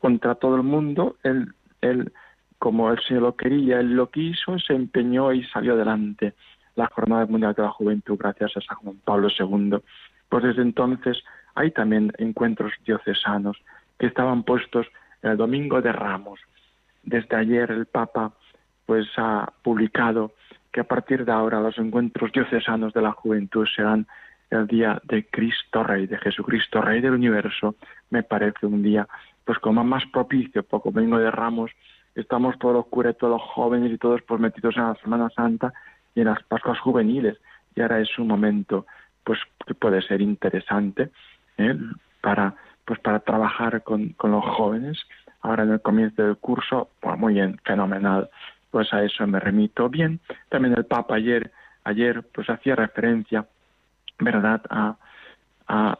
contra 0.00 0.34
todo 0.34 0.56
el 0.56 0.62
mundo. 0.62 1.16
Él, 1.22 1.54
él 1.80 2.12
como 2.60 2.90
el 2.90 3.00
Señor 3.00 3.22
lo 3.22 3.36
quería 3.36 3.80
él 3.80 3.94
lo 3.94 4.10
quiso 4.10 4.58
se 4.58 4.74
empeñó 4.74 5.32
y 5.32 5.42
salió 5.44 5.72
adelante 5.72 6.34
la 6.76 6.86
jornada 6.86 7.26
mundial 7.26 7.54
de 7.54 7.62
la 7.62 7.70
juventud 7.70 8.18
gracias 8.18 8.56
a 8.56 8.60
San 8.60 8.76
Juan 8.76 8.96
Pablo 9.04 9.28
II 9.36 9.78
pues 10.28 10.44
desde 10.44 10.62
entonces 10.62 11.24
hay 11.54 11.70
también 11.70 12.12
encuentros 12.18 12.72
diocesanos 12.84 13.56
que 13.98 14.06
estaban 14.06 14.42
puestos 14.44 14.86
el 15.22 15.36
domingo 15.36 15.80
de 15.80 15.92
Ramos. 15.92 16.40
Desde 17.02 17.36
ayer 17.36 17.70
el 17.70 17.86
Papa 17.86 18.32
pues 18.86 19.06
ha 19.16 19.52
publicado 19.62 20.32
que 20.72 20.80
a 20.80 20.84
partir 20.84 21.24
de 21.24 21.32
ahora 21.32 21.60
los 21.60 21.78
encuentros 21.78 22.32
diocesanos 22.32 22.92
de 22.92 23.02
la 23.02 23.12
juventud 23.12 23.66
serán 23.74 24.06
el 24.50 24.66
día 24.66 25.00
de 25.04 25.26
Cristo 25.26 25.84
Rey, 25.84 26.06
de 26.06 26.18
Jesucristo 26.18 26.80
Rey 26.80 27.00
del 27.00 27.12
universo, 27.12 27.76
me 28.10 28.22
parece 28.22 28.66
un 28.66 28.82
día 28.82 29.06
pues 29.44 29.58
como 29.58 29.82
más 29.84 30.04
propicio, 30.12 30.62
poco 30.62 30.92
vengo 30.92 31.18
de 31.18 31.30
Ramos, 31.30 31.70
estamos 32.14 32.58
todos 32.58 32.74
los 32.74 32.86
curas, 32.86 33.16
todos 33.16 33.40
los 33.40 33.42
jóvenes 33.50 33.92
y 33.92 33.98
todos 33.98 34.22
pues 34.22 34.40
metidos 34.40 34.76
en 34.76 34.84
la 34.84 34.94
Semana 34.96 35.30
Santa 35.30 35.72
y 36.14 36.20
en 36.20 36.26
las 36.26 36.42
Pascuas 36.44 36.78
juveniles, 36.80 37.38
y 37.74 37.80
ahora 37.80 38.00
es 38.00 38.18
un 38.18 38.26
momento 38.26 38.86
pues 39.24 39.38
que 39.66 39.74
puede 39.74 40.02
ser 40.02 40.20
interesante 40.20 41.10
¿eh? 41.58 41.76
para 42.20 42.54
pues 42.84 43.00
para 43.00 43.20
trabajar 43.20 43.82
con, 43.82 44.10
con 44.10 44.32
los 44.32 44.44
jóvenes, 44.44 44.98
ahora 45.42 45.62
en 45.62 45.72
el 45.72 45.80
comienzo 45.80 46.22
del 46.22 46.36
curso, 46.36 46.90
muy 47.16 47.34
bien, 47.34 47.58
fenomenal, 47.64 48.28
pues 48.70 48.92
a 48.92 49.02
eso 49.02 49.26
me 49.26 49.40
remito 49.40 49.88
bien. 49.88 50.20
También 50.48 50.74
el 50.76 50.86
Papa 50.86 51.16
ayer, 51.16 51.50
ayer 51.84 52.22
pues 52.32 52.48
hacía 52.50 52.76
referencia 52.76 53.46
¿verdad?, 54.20 54.62
a, 54.70 54.96
a, 55.68 55.98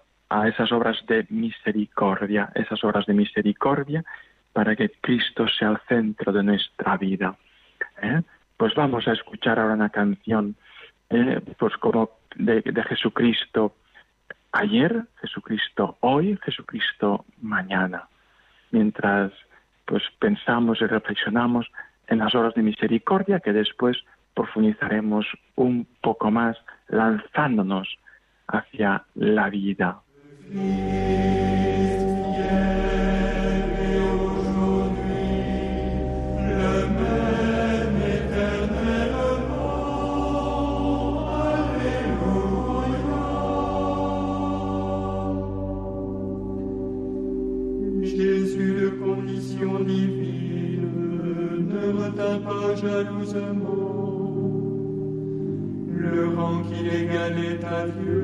esas 0.49 0.71
obras 0.73 0.97
de 1.07 1.27
misericordia, 1.31 2.51
esas 2.55 2.83
obras 2.85 3.07
de 3.07 3.15
misericordia 3.15 4.05
para 4.53 4.77
que 4.77 4.91
Cristo 5.01 5.47
sea 5.49 5.71
el 5.71 5.79
centro 5.89 6.33
de 6.33 6.43
nuestra 6.43 6.97
vida. 6.97 7.37
¿eh? 8.03 8.23
Pues 8.57 8.75
vamos 8.75 9.09
a 9.09 9.13
escuchar 9.13 9.59
ahora 9.59 9.75
una 9.75 9.91
canción, 9.91 10.55
¿eh? 11.09 11.41
pues 11.59 11.77
como 11.79 12.11
de, 12.37 12.63
de 12.63 12.83
Jesucristo 12.85 13.75
ayer, 14.52 15.04
Jesucristo 15.21 15.97
hoy, 16.00 16.38
Jesucristo 16.42 17.25
mañana. 17.40 18.09
Mientras 18.71 19.33
pues 19.87 20.02
pensamos 20.21 20.80
y 20.80 20.87
reflexionamos 20.87 21.66
en 22.07 22.19
las 22.19 22.35
obras 22.35 22.54
de 22.54 22.62
misericordia 22.62 23.40
que 23.40 23.52
después 23.52 23.97
profundizaremos 24.35 25.26
un 25.57 25.87
poco 26.00 26.30
más 26.30 26.57
lanzándonos 26.88 27.88
hacia 28.47 29.04
la 29.14 29.50
vida. 29.50 30.00
Jalousement 53.02 53.80
le 55.97 56.28
rang 56.37 56.62
qu'il 56.64 56.87
égalait 56.87 57.64
à 57.64 57.87
Dieu. 57.87 58.20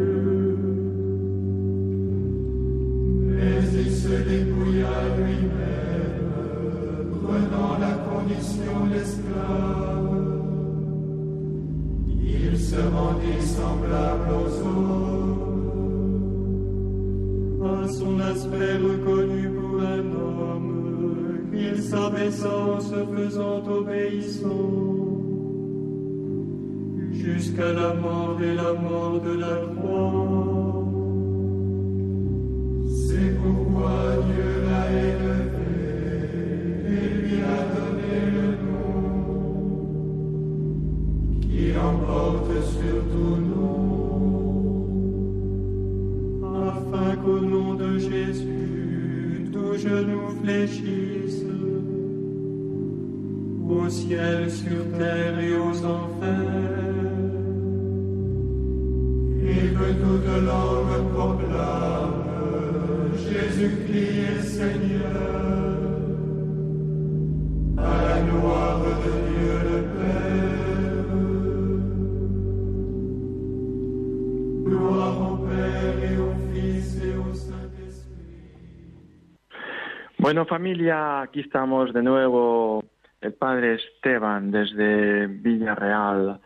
Bueno, 80.37 80.51
familia, 80.51 81.23
aquí 81.23 81.41
estamos 81.41 81.95
de 81.95 82.03
nuevo, 82.03 82.85
el 83.23 83.33
padre 83.33 83.77
Esteban 83.77 84.51
desde 84.51 85.29
Villarreal, 85.29 86.39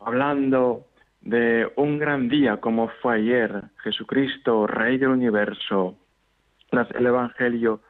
hablando 0.00 0.86
de 1.20 1.72
un 1.76 2.00
gran 2.00 2.28
día 2.28 2.56
como 2.56 2.88
fue 3.00 3.18
ayer, 3.18 3.66
Jesucristo, 3.84 4.66
Rey 4.66 4.98
del 4.98 5.10
Universo. 5.10 5.94
El 6.72 7.06
Evangelio 7.06 7.82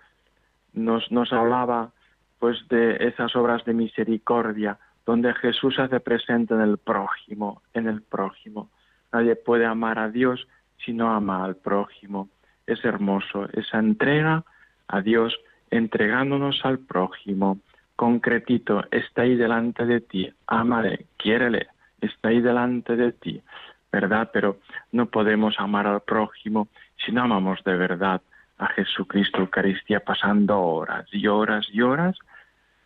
nos, 0.74 1.10
nos 1.10 1.32
hablaba 1.32 1.92
pues 2.38 2.58
de 2.68 2.96
esas 3.08 3.34
obras 3.34 3.64
de 3.64 3.72
misericordia, 3.72 4.78
donde 5.06 5.32
Jesús 5.32 5.78
hace 5.78 6.00
presente 6.00 6.52
en 6.52 6.60
el 6.60 6.76
prójimo, 6.76 7.62
en 7.72 7.88
el 7.88 8.02
prójimo. 8.02 8.68
Nadie 9.10 9.36
puede 9.36 9.64
amar 9.64 9.98
a 9.98 10.10
Dios 10.10 10.46
si 10.84 10.92
no 10.92 11.10
ama 11.10 11.46
al 11.46 11.56
prójimo. 11.56 12.28
Es 12.66 12.84
hermoso 12.84 13.48
esa 13.54 13.78
entrega 13.78 14.44
a 14.88 15.00
Dios 15.00 15.38
entregándonos 15.70 16.64
al 16.64 16.78
prójimo. 16.78 17.58
Concretito, 17.96 18.84
está 18.90 19.22
ahí 19.22 19.36
delante 19.36 19.86
de 19.86 20.00
ti, 20.00 20.32
ámale, 20.46 21.06
quiérele, 21.16 21.68
está 22.00 22.30
ahí 22.30 22.40
delante 22.40 22.96
de 22.96 23.12
ti, 23.12 23.40
¿verdad? 23.92 24.30
Pero 24.32 24.58
no 24.92 25.06
podemos 25.06 25.54
amar 25.58 25.86
al 25.86 26.00
prójimo 26.00 26.68
si 27.04 27.12
no 27.12 27.22
amamos 27.22 27.62
de 27.64 27.76
verdad 27.76 28.20
a 28.58 28.66
Jesucristo 28.68 29.40
Eucaristía, 29.40 30.00
pasando 30.00 30.60
horas 30.60 31.06
y 31.12 31.26
horas 31.26 31.66
y 31.72 31.82
horas 31.82 32.16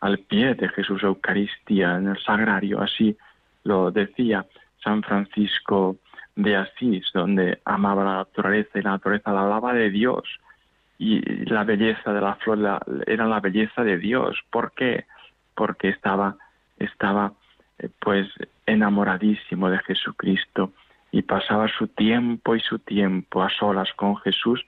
al 0.01 0.19
pie 0.19 0.55
de 0.55 0.69
Jesús 0.69 1.03
Eucaristía 1.03 1.97
en 1.97 2.09
el 2.09 2.19
sagrario, 2.19 2.81
así 2.81 3.17
lo 3.65 3.91
decía 3.91 4.47
San 4.83 5.03
Francisco 5.03 5.97
de 6.37 6.57
Asís, 6.57 7.11
donde 7.13 7.61
amaba 7.65 8.05
la 8.05 8.17
naturaleza 8.19 8.79
y 8.79 8.83
la 8.83 8.93
naturaleza 8.93 9.33
la 9.33 9.43
hablaba 9.43 9.75
de 9.75 9.91
Dios 9.91 10.23
y 10.99 11.21
la 11.47 11.63
belleza 11.63 12.13
de 12.13 12.21
la 12.21 12.35
flor 12.37 12.59
era 13.07 13.27
la 13.27 13.41
belleza 13.41 13.85
de 13.85 13.99
Dios. 13.99 14.37
¿Por 14.51 14.73
qué? 14.73 15.07
Porque 15.55 15.89
estaba, 15.89 16.37
estaba 16.77 17.33
eh, 17.79 17.89
pues 18.01 18.27
enamoradísimo 18.67 19.71
de 19.71 19.79
Jesucristo 19.79 20.73
y 21.13 21.23
pasaba 21.23 21.69
su 21.69 21.87
tiempo 21.87 22.57
y 22.57 22.61
su 22.61 22.81
tiempo 22.81 23.43
a 23.43 23.49
solas 23.49 23.89
con 23.95 24.17
Jesús, 24.17 24.67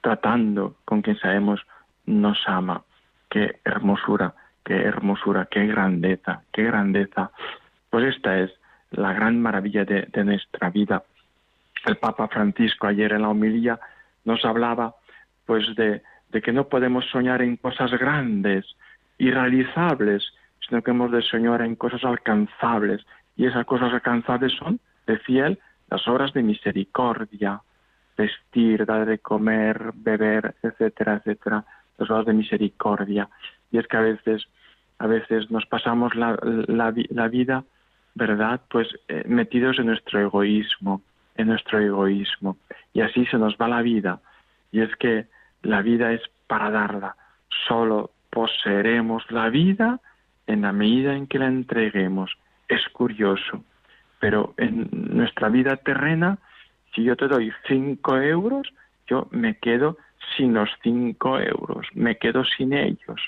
tratando 0.00 0.76
con 0.86 1.02
quien 1.02 1.18
sabemos 1.18 1.60
nos 2.06 2.38
ama. 2.46 2.82
Qué 3.28 3.60
hermosura, 3.64 4.34
qué 4.64 4.74
hermosura, 4.74 5.46
qué 5.50 5.66
grandeza, 5.66 6.42
qué 6.50 6.64
grandeza. 6.64 7.30
Pues 7.90 8.16
esta 8.16 8.38
es 8.38 8.50
la 8.90 9.12
gran 9.12 9.40
maravilla 9.40 9.84
de, 9.84 10.06
de 10.10 10.24
nuestra 10.24 10.70
vida. 10.70 11.02
El 11.84 11.96
Papa 11.96 12.28
Francisco 12.28 12.86
ayer 12.86 13.12
en 13.12 13.22
la 13.22 13.28
homilía 13.28 13.78
nos 14.24 14.44
hablaba 14.44 14.94
pues 15.46 15.64
de, 15.76 16.02
que 16.42 16.52
no 16.52 16.68
podemos 16.68 17.04
soñar 17.10 17.42
en 17.42 17.56
cosas 17.56 17.90
grandes, 17.92 18.64
irrealizables, 19.18 20.32
sino 20.66 20.82
que 20.82 20.90
hemos 20.90 21.10
de 21.10 21.22
soñar 21.22 21.62
en 21.62 21.76
cosas 21.76 22.04
alcanzables. 22.04 23.04
Y 23.36 23.46
esas 23.46 23.64
cosas 23.66 23.92
alcanzables 23.92 24.52
son, 24.52 24.80
decía 25.06 25.46
él, 25.46 25.58
las 25.90 26.06
obras 26.08 26.32
de 26.32 26.42
misericordia, 26.42 27.60
vestir, 28.16 28.86
dar 28.86 29.06
de 29.06 29.18
comer, 29.18 29.92
beber, 29.94 30.54
etcétera, 30.62 31.16
etcétera, 31.16 31.64
las 31.98 32.10
obras 32.10 32.26
de 32.26 32.34
misericordia. 32.34 33.28
Y 33.70 33.78
es 33.78 33.86
que 33.86 33.96
a 33.96 34.00
veces, 34.00 34.46
a 34.98 35.06
veces 35.06 35.50
nos 35.50 35.66
pasamos 35.66 36.14
la, 36.14 36.38
la, 36.42 36.94
la 37.10 37.28
vida, 37.28 37.64
¿verdad? 38.14 38.60
Pues 38.70 38.88
eh, 39.08 39.24
metidos 39.26 39.78
en 39.78 39.86
nuestro 39.86 40.20
egoísmo, 40.20 41.02
en 41.36 41.48
nuestro 41.48 41.78
egoísmo. 41.78 42.56
Y 42.92 43.00
así 43.00 43.26
se 43.26 43.38
nos 43.38 43.56
va 43.56 43.68
la 43.68 43.82
vida. 43.82 44.20
Y 44.72 44.80
es 44.80 44.94
que 44.96 45.26
la 45.62 45.82
vida 45.82 46.12
es 46.12 46.22
para 46.48 46.70
darla. 46.70 47.16
Solo 47.68 48.10
poseeremos 48.30 49.30
la 49.30 49.48
vida 49.50 50.00
en 50.46 50.62
la 50.62 50.72
medida 50.72 51.14
en 51.14 51.26
que 51.26 51.38
la 51.38 51.46
entreguemos. 51.46 52.32
Es 52.68 52.88
curioso. 52.88 53.64
Pero 54.18 54.54
en 54.56 54.88
nuestra 54.92 55.48
vida 55.48 55.76
terrena, 55.76 56.38
si 56.94 57.04
yo 57.04 57.16
te 57.16 57.28
doy 57.28 57.52
cinco 57.68 58.16
euros, 58.16 58.72
yo 59.06 59.28
me 59.30 59.56
quedo 59.58 59.98
sin 60.36 60.54
los 60.54 60.70
cinco 60.82 61.38
euros, 61.38 61.86
me 61.94 62.16
quedo 62.16 62.44
sin 62.44 62.72
ellos, 62.72 63.20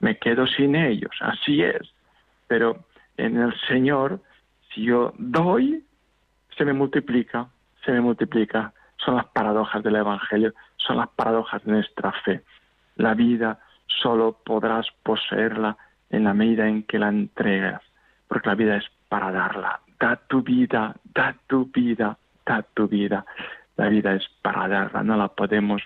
me 0.00 0.18
quedo 0.18 0.46
sin 0.46 0.76
ellos, 0.76 1.12
así 1.20 1.62
es. 1.62 1.92
Pero 2.46 2.84
en 3.16 3.40
el 3.40 3.54
Señor, 3.68 4.20
si 4.72 4.82
yo 4.84 5.12
doy, 5.18 5.82
se 6.56 6.64
me 6.64 6.72
multiplica, 6.72 7.48
se 7.84 7.92
me 7.92 8.00
multiplica. 8.00 8.72
Son 8.96 9.16
las 9.16 9.26
paradojas 9.26 9.82
del 9.82 9.96
Evangelio, 9.96 10.54
son 10.86 10.98
las 10.98 11.08
paradojas 11.10 11.64
de 11.64 11.72
nuestra 11.72 12.12
fe. 12.24 12.42
La 12.96 13.14
vida 13.14 13.58
solo 13.86 14.38
podrás 14.44 14.86
poseerla 15.02 15.76
en 16.10 16.24
la 16.24 16.34
medida 16.34 16.68
en 16.68 16.84
que 16.84 16.98
la 16.98 17.08
entregas, 17.08 17.82
porque 18.28 18.48
la 18.48 18.54
vida 18.54 18.76
es 18.76 18.84
para 19.08 19.32
darla. 19.32 19.80
Da 19.98 20.16
tu 20.16 20.42
vida, 20.42 20.94
da 21.04 21.34
tu 21.46 21.66
vida, 21.66 22.16
da 22.44 22.62
tu 22.62 22.88
vida. 22.88 23.24
La 23.76 23.88
vida 23.88 24.14
es 24.14 24.28
para 24.42 24.68
darla, 24.68 25.02
no 25.02 25.16
la 25.16 25.28
podemos 25.28 25.82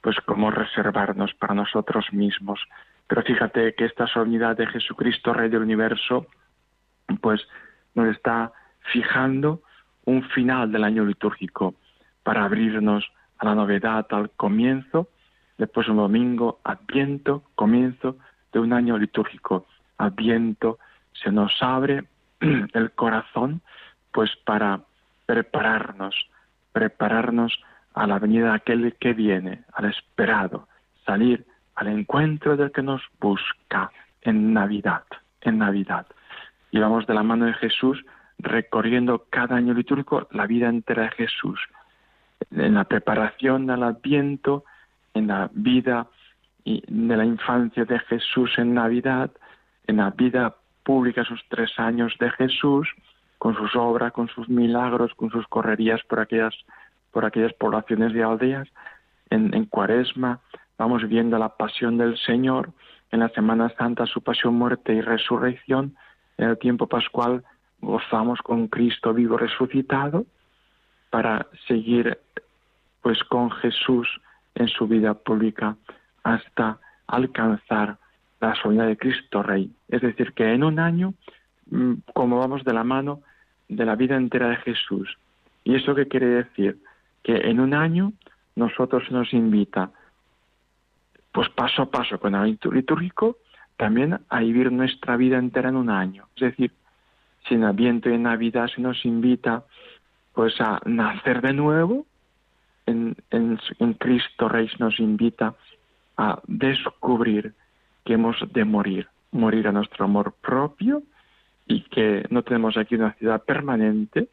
pues 0.00 0.16
como 0.26 0.50
reservarnos 0.50 1.32
para 1.34 1.54
nosotros 1.54 2.12
mismos. 2.12 2.60
Pero 3.06 3.22
fíjate 3.22 3.74
que 3.74 3.86
esta 3.86 4.06
solemnidad 4.06 4.56
de 4.56 4.66
Jesucristo, 4.66 5.32
Rey 5.32 5.48
del 5.48 5.62
Universo, 5.62 6.26
pues 7.22 7.40
nos 7.94 8.08
está 8.08 8.52
fijando 8.92 9.62
un 10.04 10.22
final 10.22 10.70
del 10.70 10.84
año 10.84 11.04
litúrgico 11.04 11.74
para 12.22 12.44
abrirnos 12.44 13.10
la 13.44 13.54
novedad, 13.54 14.06
al 14.10 14.30
comienzo, 14.30 15.08
después 15.58 15.88
un 15.88 15.96
domingo, 15.96 16.60
Adviento, 16.64 17.44
comienzo 17.54 18.16
de 18.52 18.60
un 18.60 18.72
año 18.72 18.98
litúrgico. 18.98 19.66
Adviento 19.98 20.78
se 21.12 21.30
nos 21.30 21.52
abre 21.60 22.04
el 22.40 22.90
corazón 22.92 23.60
pues 24.12 24.30
para 24.44 24.80
prepararnos, 25.26 26.14
prepararnos 26.72 27.58
a 27.94 28.06
la 28.06 28.18
venida 28.18 28.50
de 28.50 28.54
aquel 28.56 28.96
que 28.98 29.12
viene, 29.12 29.64
al 29.72 29.86
esperado, 29.86 30.68
salir 31.04 31.44
al 31.74 31.88
encuentro 31.88 32.56
del 32.56 32.70
que 32.72 32.82
nos 32.82 33.02
busca 33.20 33.90
en 34.22 34.52
Navidad, 34.52 35.04
en 35.40 35.58
Navidad. 35.58 36.06
Y 36.70 36.78
vamos 36.78 37.06
de 37.06 37.14
la 37.14 37.22
mano 37.22 37.46
de 37.46 37.54
Jesús 37.54 38.04
recorriendo 38.38 39.26
cada 39.30 39.56
año 39.56 39.74
litúrgico 39.74 40.28
la 40.30 40.46
vida 40.46 40.68
entera 40.68 41.04
de 41.04 41.10
Jesús, 41.10 41.60
en 42.50 42.74
la 42.74 42.84
preparación 42.84 43.70
al 43.70 43.82
Adviento, 43.82 44.64
en 45.14 45.28
la 45.28 45.50
vida 45.52 46.08
de 46.64 47.16
la 47.16 47.24
infancia 47.24 47.84
de 47.84 47.98
Jesús 48.00 48.50
en 48.56 48.74
Navidad, 48.74 49.30
en 49.86 49.98
la 49.98 50.10
vida 50.10 50.54
pública, 50.82 51.24
sus 51.24 51.42
tres 51.48 51.70
años 51.78 52.14
de 52.18 52.30
Jesús, 52.30 52.88
con 53.38 53.54
sus 53.54 53.76
obras, 53.76 54.12
con 54.12 54.28
sus 54.28 54.48
milagros, 54.48 55.12
con 55.14 55.30
sus 55.30 55.46
correrías 55.48 56.02
por 56.04 56.20
aquellas, 56.20 56.54
por 57.12 57.24
aquellas 57.24 57.52
poblaciones 57.54 58.14
y 58.14 58.20
aldeas. 58.20 58.68
En, 59.30 59.52
en 59.54 59.66
Cuaresma 59.66 60.40
vamos 60.78 61.06
viendo 61.08 61.38
la 61.38 61.50
pasión 61.50 61.98
del 61.98 62.16
Señor, 62.18 62.70
en 63.10 63.20
la 63.20 63.28
Semana 63.30 63.68
Santa 63.76 64.06
su 64.06 64.22
pasión, 64.22 64.54
muerte 64.54 64.94
y 64.94 65.00
resurrección, 65.00 65.94
en 66.38 66.48
el 66.48 66.58
tiempo 66.58 66.86
pascual 66.86 67.44
gozamos 67.80 68.40
con 68.40 68.68
Cristo 68.68 69.12
vivo 69.12 69.36
resucitado 69.36 70.24
para 71.14 71.46
seguir 71.68 72.18
pues 73.00 73.22
con 73.22 73.48
Jesús 73.48 74.08
en 74.56 74.66
su 74.66 74.88
vida 74.88 75.14
pública 75.14 75.76
hasta 76.24 76.80
alcanzar 77.06 77.98
la 78.40 78.56
soledad 78.56 78.88
de 78.88 78.96
Cristo 78.96 79.40
Rey. 79.40 79.70
Es 79.86 80.02
decir, 80.02 80.32
que 80.32 80.52
en 80.52 80.64
un 80.64 80.80
año, 80.80 81.14
mm, 81.70 81.92
como 82.12 82.40
vamos 82.40 82.64
de 82.64 82.72
la 82.72 82.82
mano 82.82 83.20
de 83.68 83.84
la 83.84 83.94
vida 83.94 84.16
entera 84.16 84.48
de 84.48 84.56
Jesús. 84.56 85.16
¿Y 85.62 85.76
eso 85.76 85.94
qué 85.94 86.08
quiere 86.08 86.26
decir? 86.26 86.78
Que 87.22 87.48
en 87.48 87.60
un 87.60 87.74
año 87.74 88.12
nosotros 88.56 89.08
nos 89.12 89.32
invita, 89.32 89.92
pues 91.30 91.48
paso 91.50 91.82
a 91.82 91.90
paso 91.92 92.18
con 92.18 92.34
el 92.34 92.58
litúrgico, 92.72 93.36
también 93.76 94.18
a 94.28 94.40
vivir 94.40 94.72
nuestra 94.72 95.16
vida 95.16 95.38
entera 95.38 95.68
en 95.68 95.76
un 95.76 95.90
año. 95.90 96.26
Es 96.34 96.42
decir, 96.42 96.72
si 97.46 97.54
en 97.54 97.62
Adviento 97.62 98.10
y 98.10 98.14
en 98.14 98.24
Navidad 98.24 98.66
se 98.66 98.80
nos 98.80 99.04
invita 99.04 99.62
pues 100.34 100.60
a 100.60 100.80
nacer 100.84 101.40
de 101.40 101.52
nuevo, 101.52 102.06
en, 102.86 103.16
en, 103.30 103.94
Cristo 103.94 104.48
Rey 104.48 104.68
nos 104.78 105.00
invita 105.00 105.54
a 106.16 106.40
descubrir 106.46 107.54
que 108.04 108.14
hemos 108.14 108.36
de 108.52 108.64
morir, 108.64 109.08
morir 109.32 109.68
a 109.68 109.72
nuestro 109.72 110.04
amor 110.04 110.34
propio 110.42 111.02
y 111.66 111.82
que 111.82 112.26
no 112.30 112.42
tenemos 112.42 112.76
aquí 112.76 112.96
una 112.96 113.14
ciudad 113.14 113.42
permanente, 113.42 114.28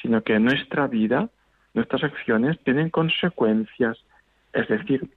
sino 0.00 0.22
que 0.22 0.38
nuestra 0.38 0.86
vida, 0.86 1.28
nuestras 1.74 2.04
acciones 2.04 2.58
tienen 2.62 2.90
consecuencias. 2.90 3.98
Es 4.52 4.68
decir, 4.68 5.10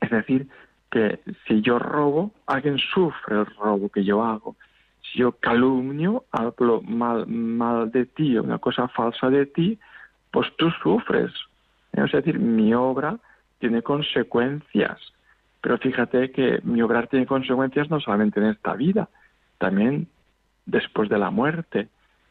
es 0.00 0.10
decir, 0.10 0.48
que 0.90 1.20
si 1.46 1.62
yo 1.62 1.78
robo, 1.78 2.32
alguien 2.46 2.78
sufre 2.78 3.40
el 3.40 3.46
robo 3.46 3.88
que 3.88 4.04
yo 4.04 4.24
hago. 4.24 4.56
Si 5.02 5.18
yo 5.18 5.32
calumnio, 5.32 6.24
hablo 6.30 6.80
mal, 6.82 7.26
mal 7.26 7.90
de 7.90 8.06
ti, 8.06 8.36
una 8.38 8.58
cosa 8.58 8.88
falsa 8.88 9.30
de 9.30 9.46
ti, 9.46 9.78
pues 10.30 10.48
tú 10.56 10.70
sufres. 10.82 11.32
Es 11.92 12.12
decir, 12.12 12.38
mi 12.38 12.72
obra 12.72 13.18
tiene 13.58 13.82
consecuencias. 13.82 14.98
Pero 15.60 15.78
fíjate 15.78 16.32
que 16.32 16.60
mi 16.64 16.82
obra 16.82 17.06
tiene 17.06 17.26
consecuencias 17.26 17.90
no 17.90 18.00
solamente 18.00 18.40
en 18.40 18.46
esta 18.46 18.74
vida, 18.74 19.08
también 19.58 20.08
después 20.66 21.08
de 21.08 21.18
la 21.18 21.30
muerte. 21.30 21.88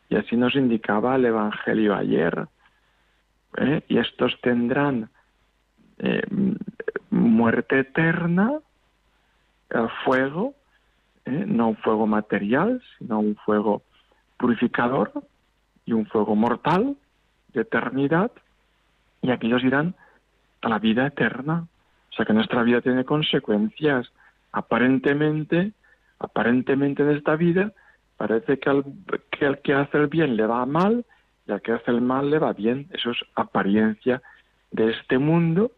Y 0.09 0.15
así 0.15 0.35
nos 0.35 0.55
indicaba 0.55 1.15
el 1.15 1.25
Evangelio 1.25 1.95
ayer. 1.95 2.47
¿eh? 3.57 3.83
Y 3.87 3.97
estos 3.97 4.39
tendrán 4.41 5.09
eh, 5.99 6.23
muerte 7.09 7.79
eterna, 7.79 8.59
el 9.69 9.89
fuego, 10.03 10.53
¿eh? 11.25 11.45
no 11.47 11.69
un 11.69 11.77
fuego 11.77 12.07
material, 12.07 12.81
sino 12.97 13.19
un 13.19 13.35
fuego 13.35 13.83
purificador 14.37 15.11
y 15.85 15.93
un 15.93 16.05
fuego 16.05 16.35
mortal 16.35 16.95
de 17.53 17.61
eternidad, 17.61 18.31
y 19.21 19.31
aquellos 19.31 19.63
irán 19.63 19.95
a 20.61 20.69
la 20.69 20.79
vida 20.79 21.07
eterna. 21.07 21.67
O 22.11 22.13
sea 22.13 22.25
que 22.25 22.33
nuestra 22.33 22.63
vida 22.63 22.81
tiene 22.81 23.05
consecuencias. 23.05 24.11
Aparentemente, 24.51 25.73
aparentemente 26.19 27.03
en 27.03 27.11
esta 27.11 27.35
vida 27.35 27.71
parece 28.17 28.59
que 28.59 28.69
al, 28.69 28.83
que 29.31 29.59
que 29.63 29.73
hace 29.73 29.97
el 29.97 30.07
bien 30.07 30.35
le 30.35 30.45
va 30.45 30.65
mal 30.65 31.05
y 31.47 31.51
al 31.51 31.61
que 31.61 31.71
hace 31.71 31.91
el 31.91 32.01
mal 32.01 32.29
le 32.29 32.39
va 32.39 32.53
bien. 32.53 32.87
Eso 32.91 33.11
es 33.11 33.17
apariencia 33.35 34.21
de 34.71 34.91
este 34.91 35.17
mundo, 35.17 35.71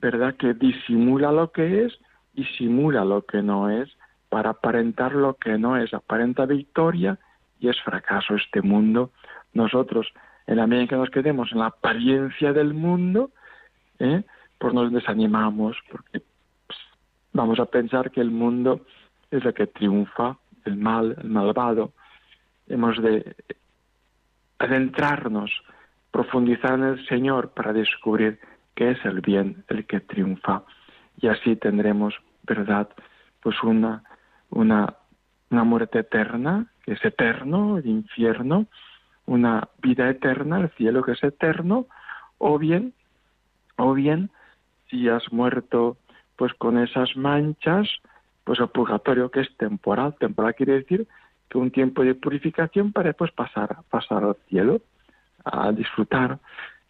¿verdad? 0.00 0.34
Que 0.34 0.54
disimula 0.54 1.32
lo 1.32 1.52
que 1.52 1.84
es 1.84 1.98
y 2.34 2.44
simula 2.44 3.04
lo 3.04 3.24
que 3.24 3.42
no 3.42 3.70
es 3.70 3.88
para 4.28 4.50
aparentar 4.50 5.12
lo 5.12 5.34
que 5.34 5.58
no 5.58 5.76
es. 5.76 5.92
Aparenta 5.94 6.46
victoria 6.46 7.18
y 7.60 7.68
es 7.68 7.80
fracaso 7.82 8.34
este 8.34 8.62
mundo. 8.62 9.10
Nosotros, 9.54 10.06
en 10.46 10.56
la 10.56 10.66
medida 10.66 10.82
en 10.82 10.88
que 10.88 10.96
nos 10.96 11.10
quedemos 11.10 11.52
en 11.52 11.58
la 11.58 11.66
apariencia 11.66 12.52
del 12.52 12.74
mundo, 12.74 13.30
¿eh? 13.98 14.22
pues 14.58 14.74
nos 14.74 14.92
desanimamos 14.92 15.76
porque 15.90 16.22
pues, 16.66 16.78
vamos 17.32 17.58
a 17.60 17.66
pensar 17.66 18.10
que 18.10 18.20
el 18.20 18.30
mundo 18.30 18.84
es 19.30 19.44
el 19.44 19.54
que 19.54 19.66
triunfa, 19.66 20.36
el 20.64 20.76
mal, 20.76 21.16
el 21.22 21.30
malvado. 21.30 21.92
Hemos 22.68 23.00
de 23.02 23.34
adentrarnos, 24.58 25.50
profundizar 26.10 26.74
en 26.74 26.84
el 26.84 27.06
Señor 27.06 27.50
para 27.50 27.72
descubrir 27.72 28.38
que 28.74 28.90
es 28.92 29.04
el 29.04 29.20
bien 29.20 29.64
el 29.68 29.86
que 29.86 30.00
triunfa. 30.00 30.62
Y 31.20 31.28
así 31.28 31.56
tendremos, 31.56 32.14
¿verdad? 32.44 32.88
Pues 33.42 33.60
una, 33.62 34.04
una, 34.50 34.94
una 35.50 35.64
muerte 35.64 36.00
eterna, 36.00 36.66
que 36.84 36.92
es 36.92 37.04
eterno, 37.04 37.78
el 37.78 37.86
infierno, 37.86 38.66
una 39.26 39.68
vida 39.82 40.08
eterna, 40.08 40.60
el 40.60 40.70
cielo 40.70 41.02
que 41.02 41.12
es 41.12 41.22
eterno, 41.22 41.86
o 42.38 42.58
bien, 42.58 42.94
o 43.76 43.94
bien 43.94 44.30
si 44.88 45.08
has 45.08 45.32
muerto 45.32 45.96
pues 46.36 46.54
con 46.54 46.78
esas 46.78 47.16
manchas, 47.16 47.88
pues 48.44 48.60
el 48.60 48.68
purgatorio 48.68 49.30
que 49.30 49.40
es 49.40 49.56
temporal. 49.56 50.14
Temporal 50.18 50.54
quiere 50.54 50.74
decir 50.74 51.06
que 51.48 51.58
un 51.58 51.70
tiempo 51.70 52.02
de 52.02 52.14
purificación 52.14 52.92
para 52.92 53.08
después 53.08 53.32
pasar, 53.32 53.78
pasar 53.90 54.24
al 54.24 54.36
cielo, 54.48 54.80
a 55.44 55.72
disfrutar. 55.72 56.38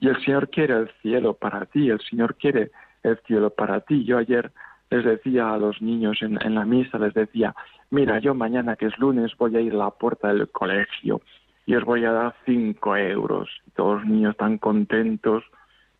Y 0.00 0.08
el 0.08 0.22
Señor 0.24 0.50
quiere 0.50 0.74
el 0.74 0.90
cielo 1.02 1.34
para 1.34 1.64
ti, 1.66 1.90
el 1.90 2.00
Señor 2.00 2.36
quiere 2.36 2.70
el 3.02 3.18
cielo 3.26 3.50
para 3.50 3.80
ti. 3.80 4.04
Yo 4.04 4.18
ayer 4.18 4.52
les 4.90 5.04
decía 5.04 5.52
a 5.52 5.58
los 5.58 5.82
niños 5.82 6.18
en, 6.22 6.54
la 6.54 6.64
misa, 6.64 6.98
les 6.98 7.14
decía, 7.14 7.54
mira, 7.90 8.18
yo 8.18 8.34
mañana 8.34 8.76
que 8.76 8.86
es 8.86 8.98
lunes 8.98 9.36
voy 9.36 9.56
a 9.56 9.60
ir 9.60 9.74
a 9.74 9.78
la 9.78 9.90
puerta 9.90 10.28
del 10.28 10.48
colegio 10.48 11.20
y 11.66 11.74
os 11.74 11.84
voy 11.84 12.04
a 12.04 12.12
dar 12.12 12.34
cinco 12.46 12.96
euros. 12.96 13.50
Y 13.66 13.70
todos 13.72 14.00
los 14.00 14.06
niños 14.06 14.30
están 14.32 14.58
contentos 14.58 15.44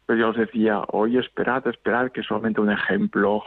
pero 0.09 0.21
yo 0.21 0.29
os 0.31 0.37
decía, 0.39 0.81
oye, 0.89 1.19
esperad, 1.19 1.67
esperad, 1.69 2.11
que 2.11 2.23
es 2.23 2.27
solamente 2.27 2.63
un 2.63 2.71
ejemplo. 2.71 3.45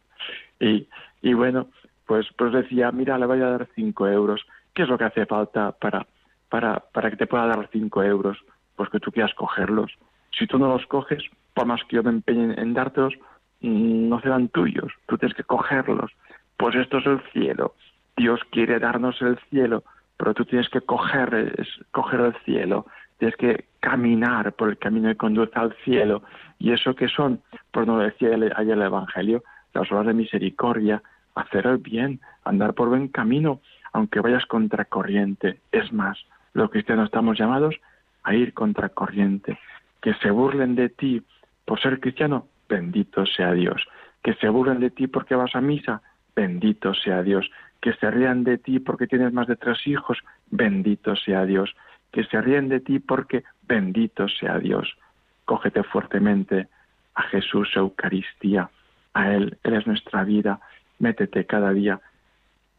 y, 0.58 0.88
y 1.20 1.34
bueno, 1.34 1.66
pues, 2.06 2.26
pues 2.38 2.54
decía, 2.54 2.90
mira, 2.92 3.18
le 3.18 3.26
voy 3.26 3.42
a 3.42 3.50
dar 3.50 3.68
cinco 3.74 4.08
euros. 4.08 4.40
¿Qué 4.72 4.84
es 4.84 4.88
lo 4.88 4.96
que 4.96 5.04
hace 5.04 5.26
falta 5.26 5.72
para, 5.72 6.06
para, 6.48 6.80
para 6.80 7.10
que 7.10 7.18
te 7.18 7.26
pueda 7.26 7.46
dar 7.46 7.68
cinco 7.70 8.02
euros? 8.02 8.38
Pues 8.74 8.88
que 8.88 9.00
tú 9.00 9.12
quieras 9.12 9.34
cogerlos. 9.34 9.92
Si 10.30 10.46
tú 10.46 10.58
no 10.58 10.68
los 10.68 10.86
coges, 10.86 11.22
por 11.52 11.66
más 11.66 11.84
que 11.84 11.96
yo 11.96 12.02
me 12.02 12.08
empeñe 12.08 12.54
en 12.58 12.72
dártelos, 12.72 13.12
no 13.60 14.20
serán 14.20 14.48
tuyos. 14.48 14.92
Tú 15.06 15.18
tienes 15.18 15.36
que 15.36 15.44
cogerlos. 15.44 16.12
Pues 16.56 16.74
esto 16.76 16.98
es 16.98 17.06
el 17.06 17.20
cielo. 17.32 17.74
Dios 18.16 18.40
quiere 18.50 18.78
darnos 18.78 19.20
el 19.22 19.38
cielo, 19.50 19.84
pero 20.16 20.34
tú 20.34 20.44
tienes 20.44 20.68
que 20.68 20.80
coger, 20.80 21.54
coger 21.92 22.20
el 22.20 22.34
cielo 22.44 22.86
tienes 23.18 23.36
que 23.36 23.64
caminar 23.80 24.52
por 24.52 24.70
el 24.70 24.78
camino 24.78 25.08
que 25.08 25.16
conduce 25.16 25.52
al 25.54 25.74
cielo. 25.84 26.22
¿Y 26.58 26.72
eso 26.72 26.94
que 26.94 27.08
son? 27.08 27.42
Por 27.70 27.86
no 27.86 27.98
decía 27.98 28.30
ayer 28.56 28.74
el 28.74 28.82
Evangelio, 28.82 29.42
las 29.74 29.90
obras 29.92 30.06
de 30.06 30.14
misericordia, 30.14 31.02
hacer 31.34 31.66
el 31.66 31.78
bien, 31.78 32.20
andar 32.44 32.74
por 32.74 32.88
buen 32.88 33.08
camino, 33.08 33.60
aunque 33.92 34.20
vayas 34.20 34.46
contracorriente. 34.46 35.60
Es 35.72 35.92
más, 35.92 36.18
los 36.54 36.70
cristianos 36.70 37.06
estamos 37.06 37.38
llamados 37.38 37.74
a 38.22 38.34
ir 38.34 38.54
contracorriente. 38.54 39.58
Que 40.00 40.14
se 40.14 40.30
burlen 40.30 40.76
de 40.76 40.88
ti 40.88 41.22
por 41.64 41.80
ser 41.80 42.00
cristiano, 42.00 42.46
bendito 42.68 43.26
sea 43.26 43.52
Dios. 43.52 43.86
Que 44.22 44.34
se 44.34 44.48
burlen 44.48 44.80
de 44.80 44.90
ti 44.90 45.06
porque 45.06 45.34
vas 45.34 45.54
a 45.54 45.60
misa, 45.60 46.02
bendito 46.34 46.94
sea 46.94 47.22
Dios. 47.22 47.50
Que 47.80 47.92
se 47.94 48.10
rían 48.10 48.44
de 48.44 48.58
ti 48.58 48.78
porque 48.80 49.06
tienes 49.06 49.32
más 49.32 49.46
de 49.46 49.56
tres 49.56 49.86
hijos, 49.86 50.18
bendito 50.50 51.14
sea 51.16 51.44
Dios 51.44 51.74
que 52.12 52.24
se 52.24 52.40
ríen 52.40 52.68
de 52.68 52.80
ti 52.80 52.98
porque 52.98 53.44
bendito 53.66 54.28
sea 54.28 54.58
Dios. 54.58 54.96
Cógete 55.44 55.82
fuertemente 55.82 56.68
a 57.14 57.22
Jesús 57.22 57.70
Eucaristía, 57.74 58.70
a 59.14 59.32
Él, 59.32 59.58
Él 59.62 59.74
es 59.74 59.86
nuestra 59.86 60.24
vida, 60.24 60.60
métete 60.98 61.46
cada 61.46 61.72
día 61.72 62.00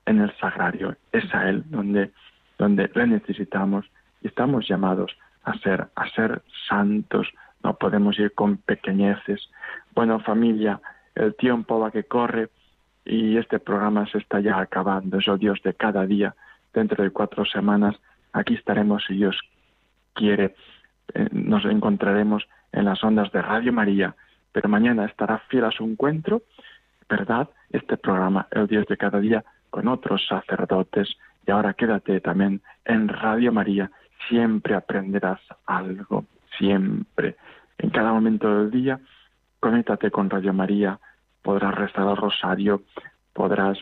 en 0.06 0.22
el 0.22 0.36
sagrario, 0.38 0.96
es 1.12 1.34
a 1.34 1.50
Él 1.50 1.64
donde, 1.68 2.12
donde 2.58 2.90
le 2.94 3.08
necesitamos 3.08 3.86
y 4.22 4.28
estamos 4.28 4.68
llamados 4.68 5.16
a 5.44 5.54
ser, 5.60 5.88
a 5.96 6.10
ser 6.10 6.42
santos, 6.68 7.28
no 7.64 7.76
podemos 7.76 8.18
ir 8.20 8.34
con 8.34 8.58
pequeñeces. 8.58 9.50
Bueno, 9.94 10.20
familia, 10.20 10.82
el 11.16 11.36
tiempo 11.36 11.80
va 11.80 11.92
que 11.92 12.04
corre 12.04 12.50
y 13.06 13.38
este 13.38 13.60
programa 13.60 14.08
se 14.08 14.20
está 14.20 14.40
ya 14.40 14.60
acabando, 14.60 15.18
es 15.18 15.26
Dios 15.40 15.60
de 15.64 15.74
cada 15.74 16.06
día. 16.06 16.36
Dentro 16.74 17.04
de 17.04 17.10
cuatro 17.10 17.46
semanas 17.46 18.00
Aquí 18.34 18.54
estaremos, 18.54 19.04
si 19.08 19.16
Dios 19.16 19.40
quiere, 20.14 20.56
eh, 21.14 21.28
nos 21.32 21.66
encontraremos 21.66 22.48
en 22.72 22.86
las 22.86 23.04
ondas 23.04 23.32
de 23.32 23.42
Radio 23.42 23.74
María, 23.74 24.16
pero 24.52 24.70
mañana 24.70 25.06
estará 25.06 25.40
fiel 25.50 25.66
a 25.66 25.72
su 25.72 25.84
encuentro, 25.84 26.44
¿verdad? 27.10 27.50
Este 27.72 27.98
programa, 27.98 28.48
El 28.52 28.68
Dios 28.68 28.86
de 28.88 28.98
cada 28.98 29.20
día, 29.20 29.44
con 29.70 29.88
otros 29.88 30.26
sacerdotes. 30.28 31.18
Y 31.48 31.52
ahora 31.52 31.74
quédate 31.74 32.22
también 32.22 32.62
en 32.86 33.08
Radio 33.08 33.52
María, 33.52 33.90
siempre 34.28 34.76
aprenderás 34.76 35.40
algo, 35.66 36.26
siempre. 36.60 37.38
En 37.80 37.90
cada 37.90 38.14
momento 38.14 38.48
del 38.54 38.70
día, 38.70 39.00
conéctate 39.60 40.12
con 40.12 40.30
Radio 40.30 40.54
María, 40.54 41.00
podrás 41.42 41.74
rezar 41.74 42.08
el 42.08 42.18
rosario, 42.18 42.84
podrás 43.34 43.80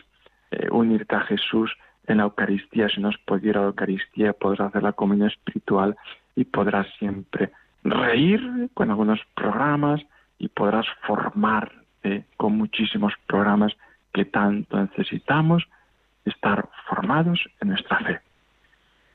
eh, 0.50 0.68
unirte 0.70 1.16
a 1.16 1.20
Jesús 1.20 1.76
en 2.06 2.18
la 2.18 2.22
Eucaristía, 2.22 2.88
si 2.88 3.00
nos 3.02 3.18
pudiera 3.18 3.60
la 3.60 3.66
Eucaristía, 3.66 4.32
podrás 4.32 4.68
hacer 4.68 4.82
la 4.82 4.92
comunión 4.92 5.28
espiritual 5.28 5.96
y 6.34 6.44
podrás 6.44 6.86
siempre 6.98 7.50
reír 7.84 8.70
con 8.72 8.90
algunos 8.90 9.20
programas 9.34 10.00
y 10.38 10.48
podrás 10.48 10.86
formarte 11.06 12.24
con 12.36 12.56
muchísimos 12.56 13.12
programas 13.26 13.76
que 14.12 14.24
tanto 14.24 14.80
necesitamos 14.80 15.64
estar 16.24 16.68
formados 16.88 17.40
en 17.60 17.68
nuestra 17.68 17.98
fe. 17.98 18.27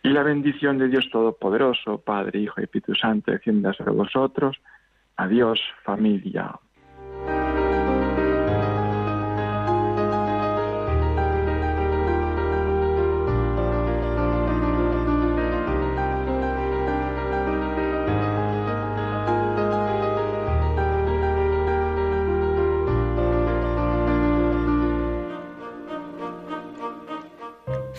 Y 0.03 0.09
la 0.09 0.21
bendición 0.21 0.77
de 0.77 0.89
Dios 0.89 1.09
Todopoderoso, 1.09 1.97
Padre, 1.97 2.39
Hijo 2.39 2.59
y 2.59 2.65
Espíritu 2.65 2.93
Santo, 2.93 3.31
descienda 3.31 3.71
sobre 3.71 3.93
vosotros. 3.93 4.57
Adiós, 5.15 5.61
familia. 5.83 6.59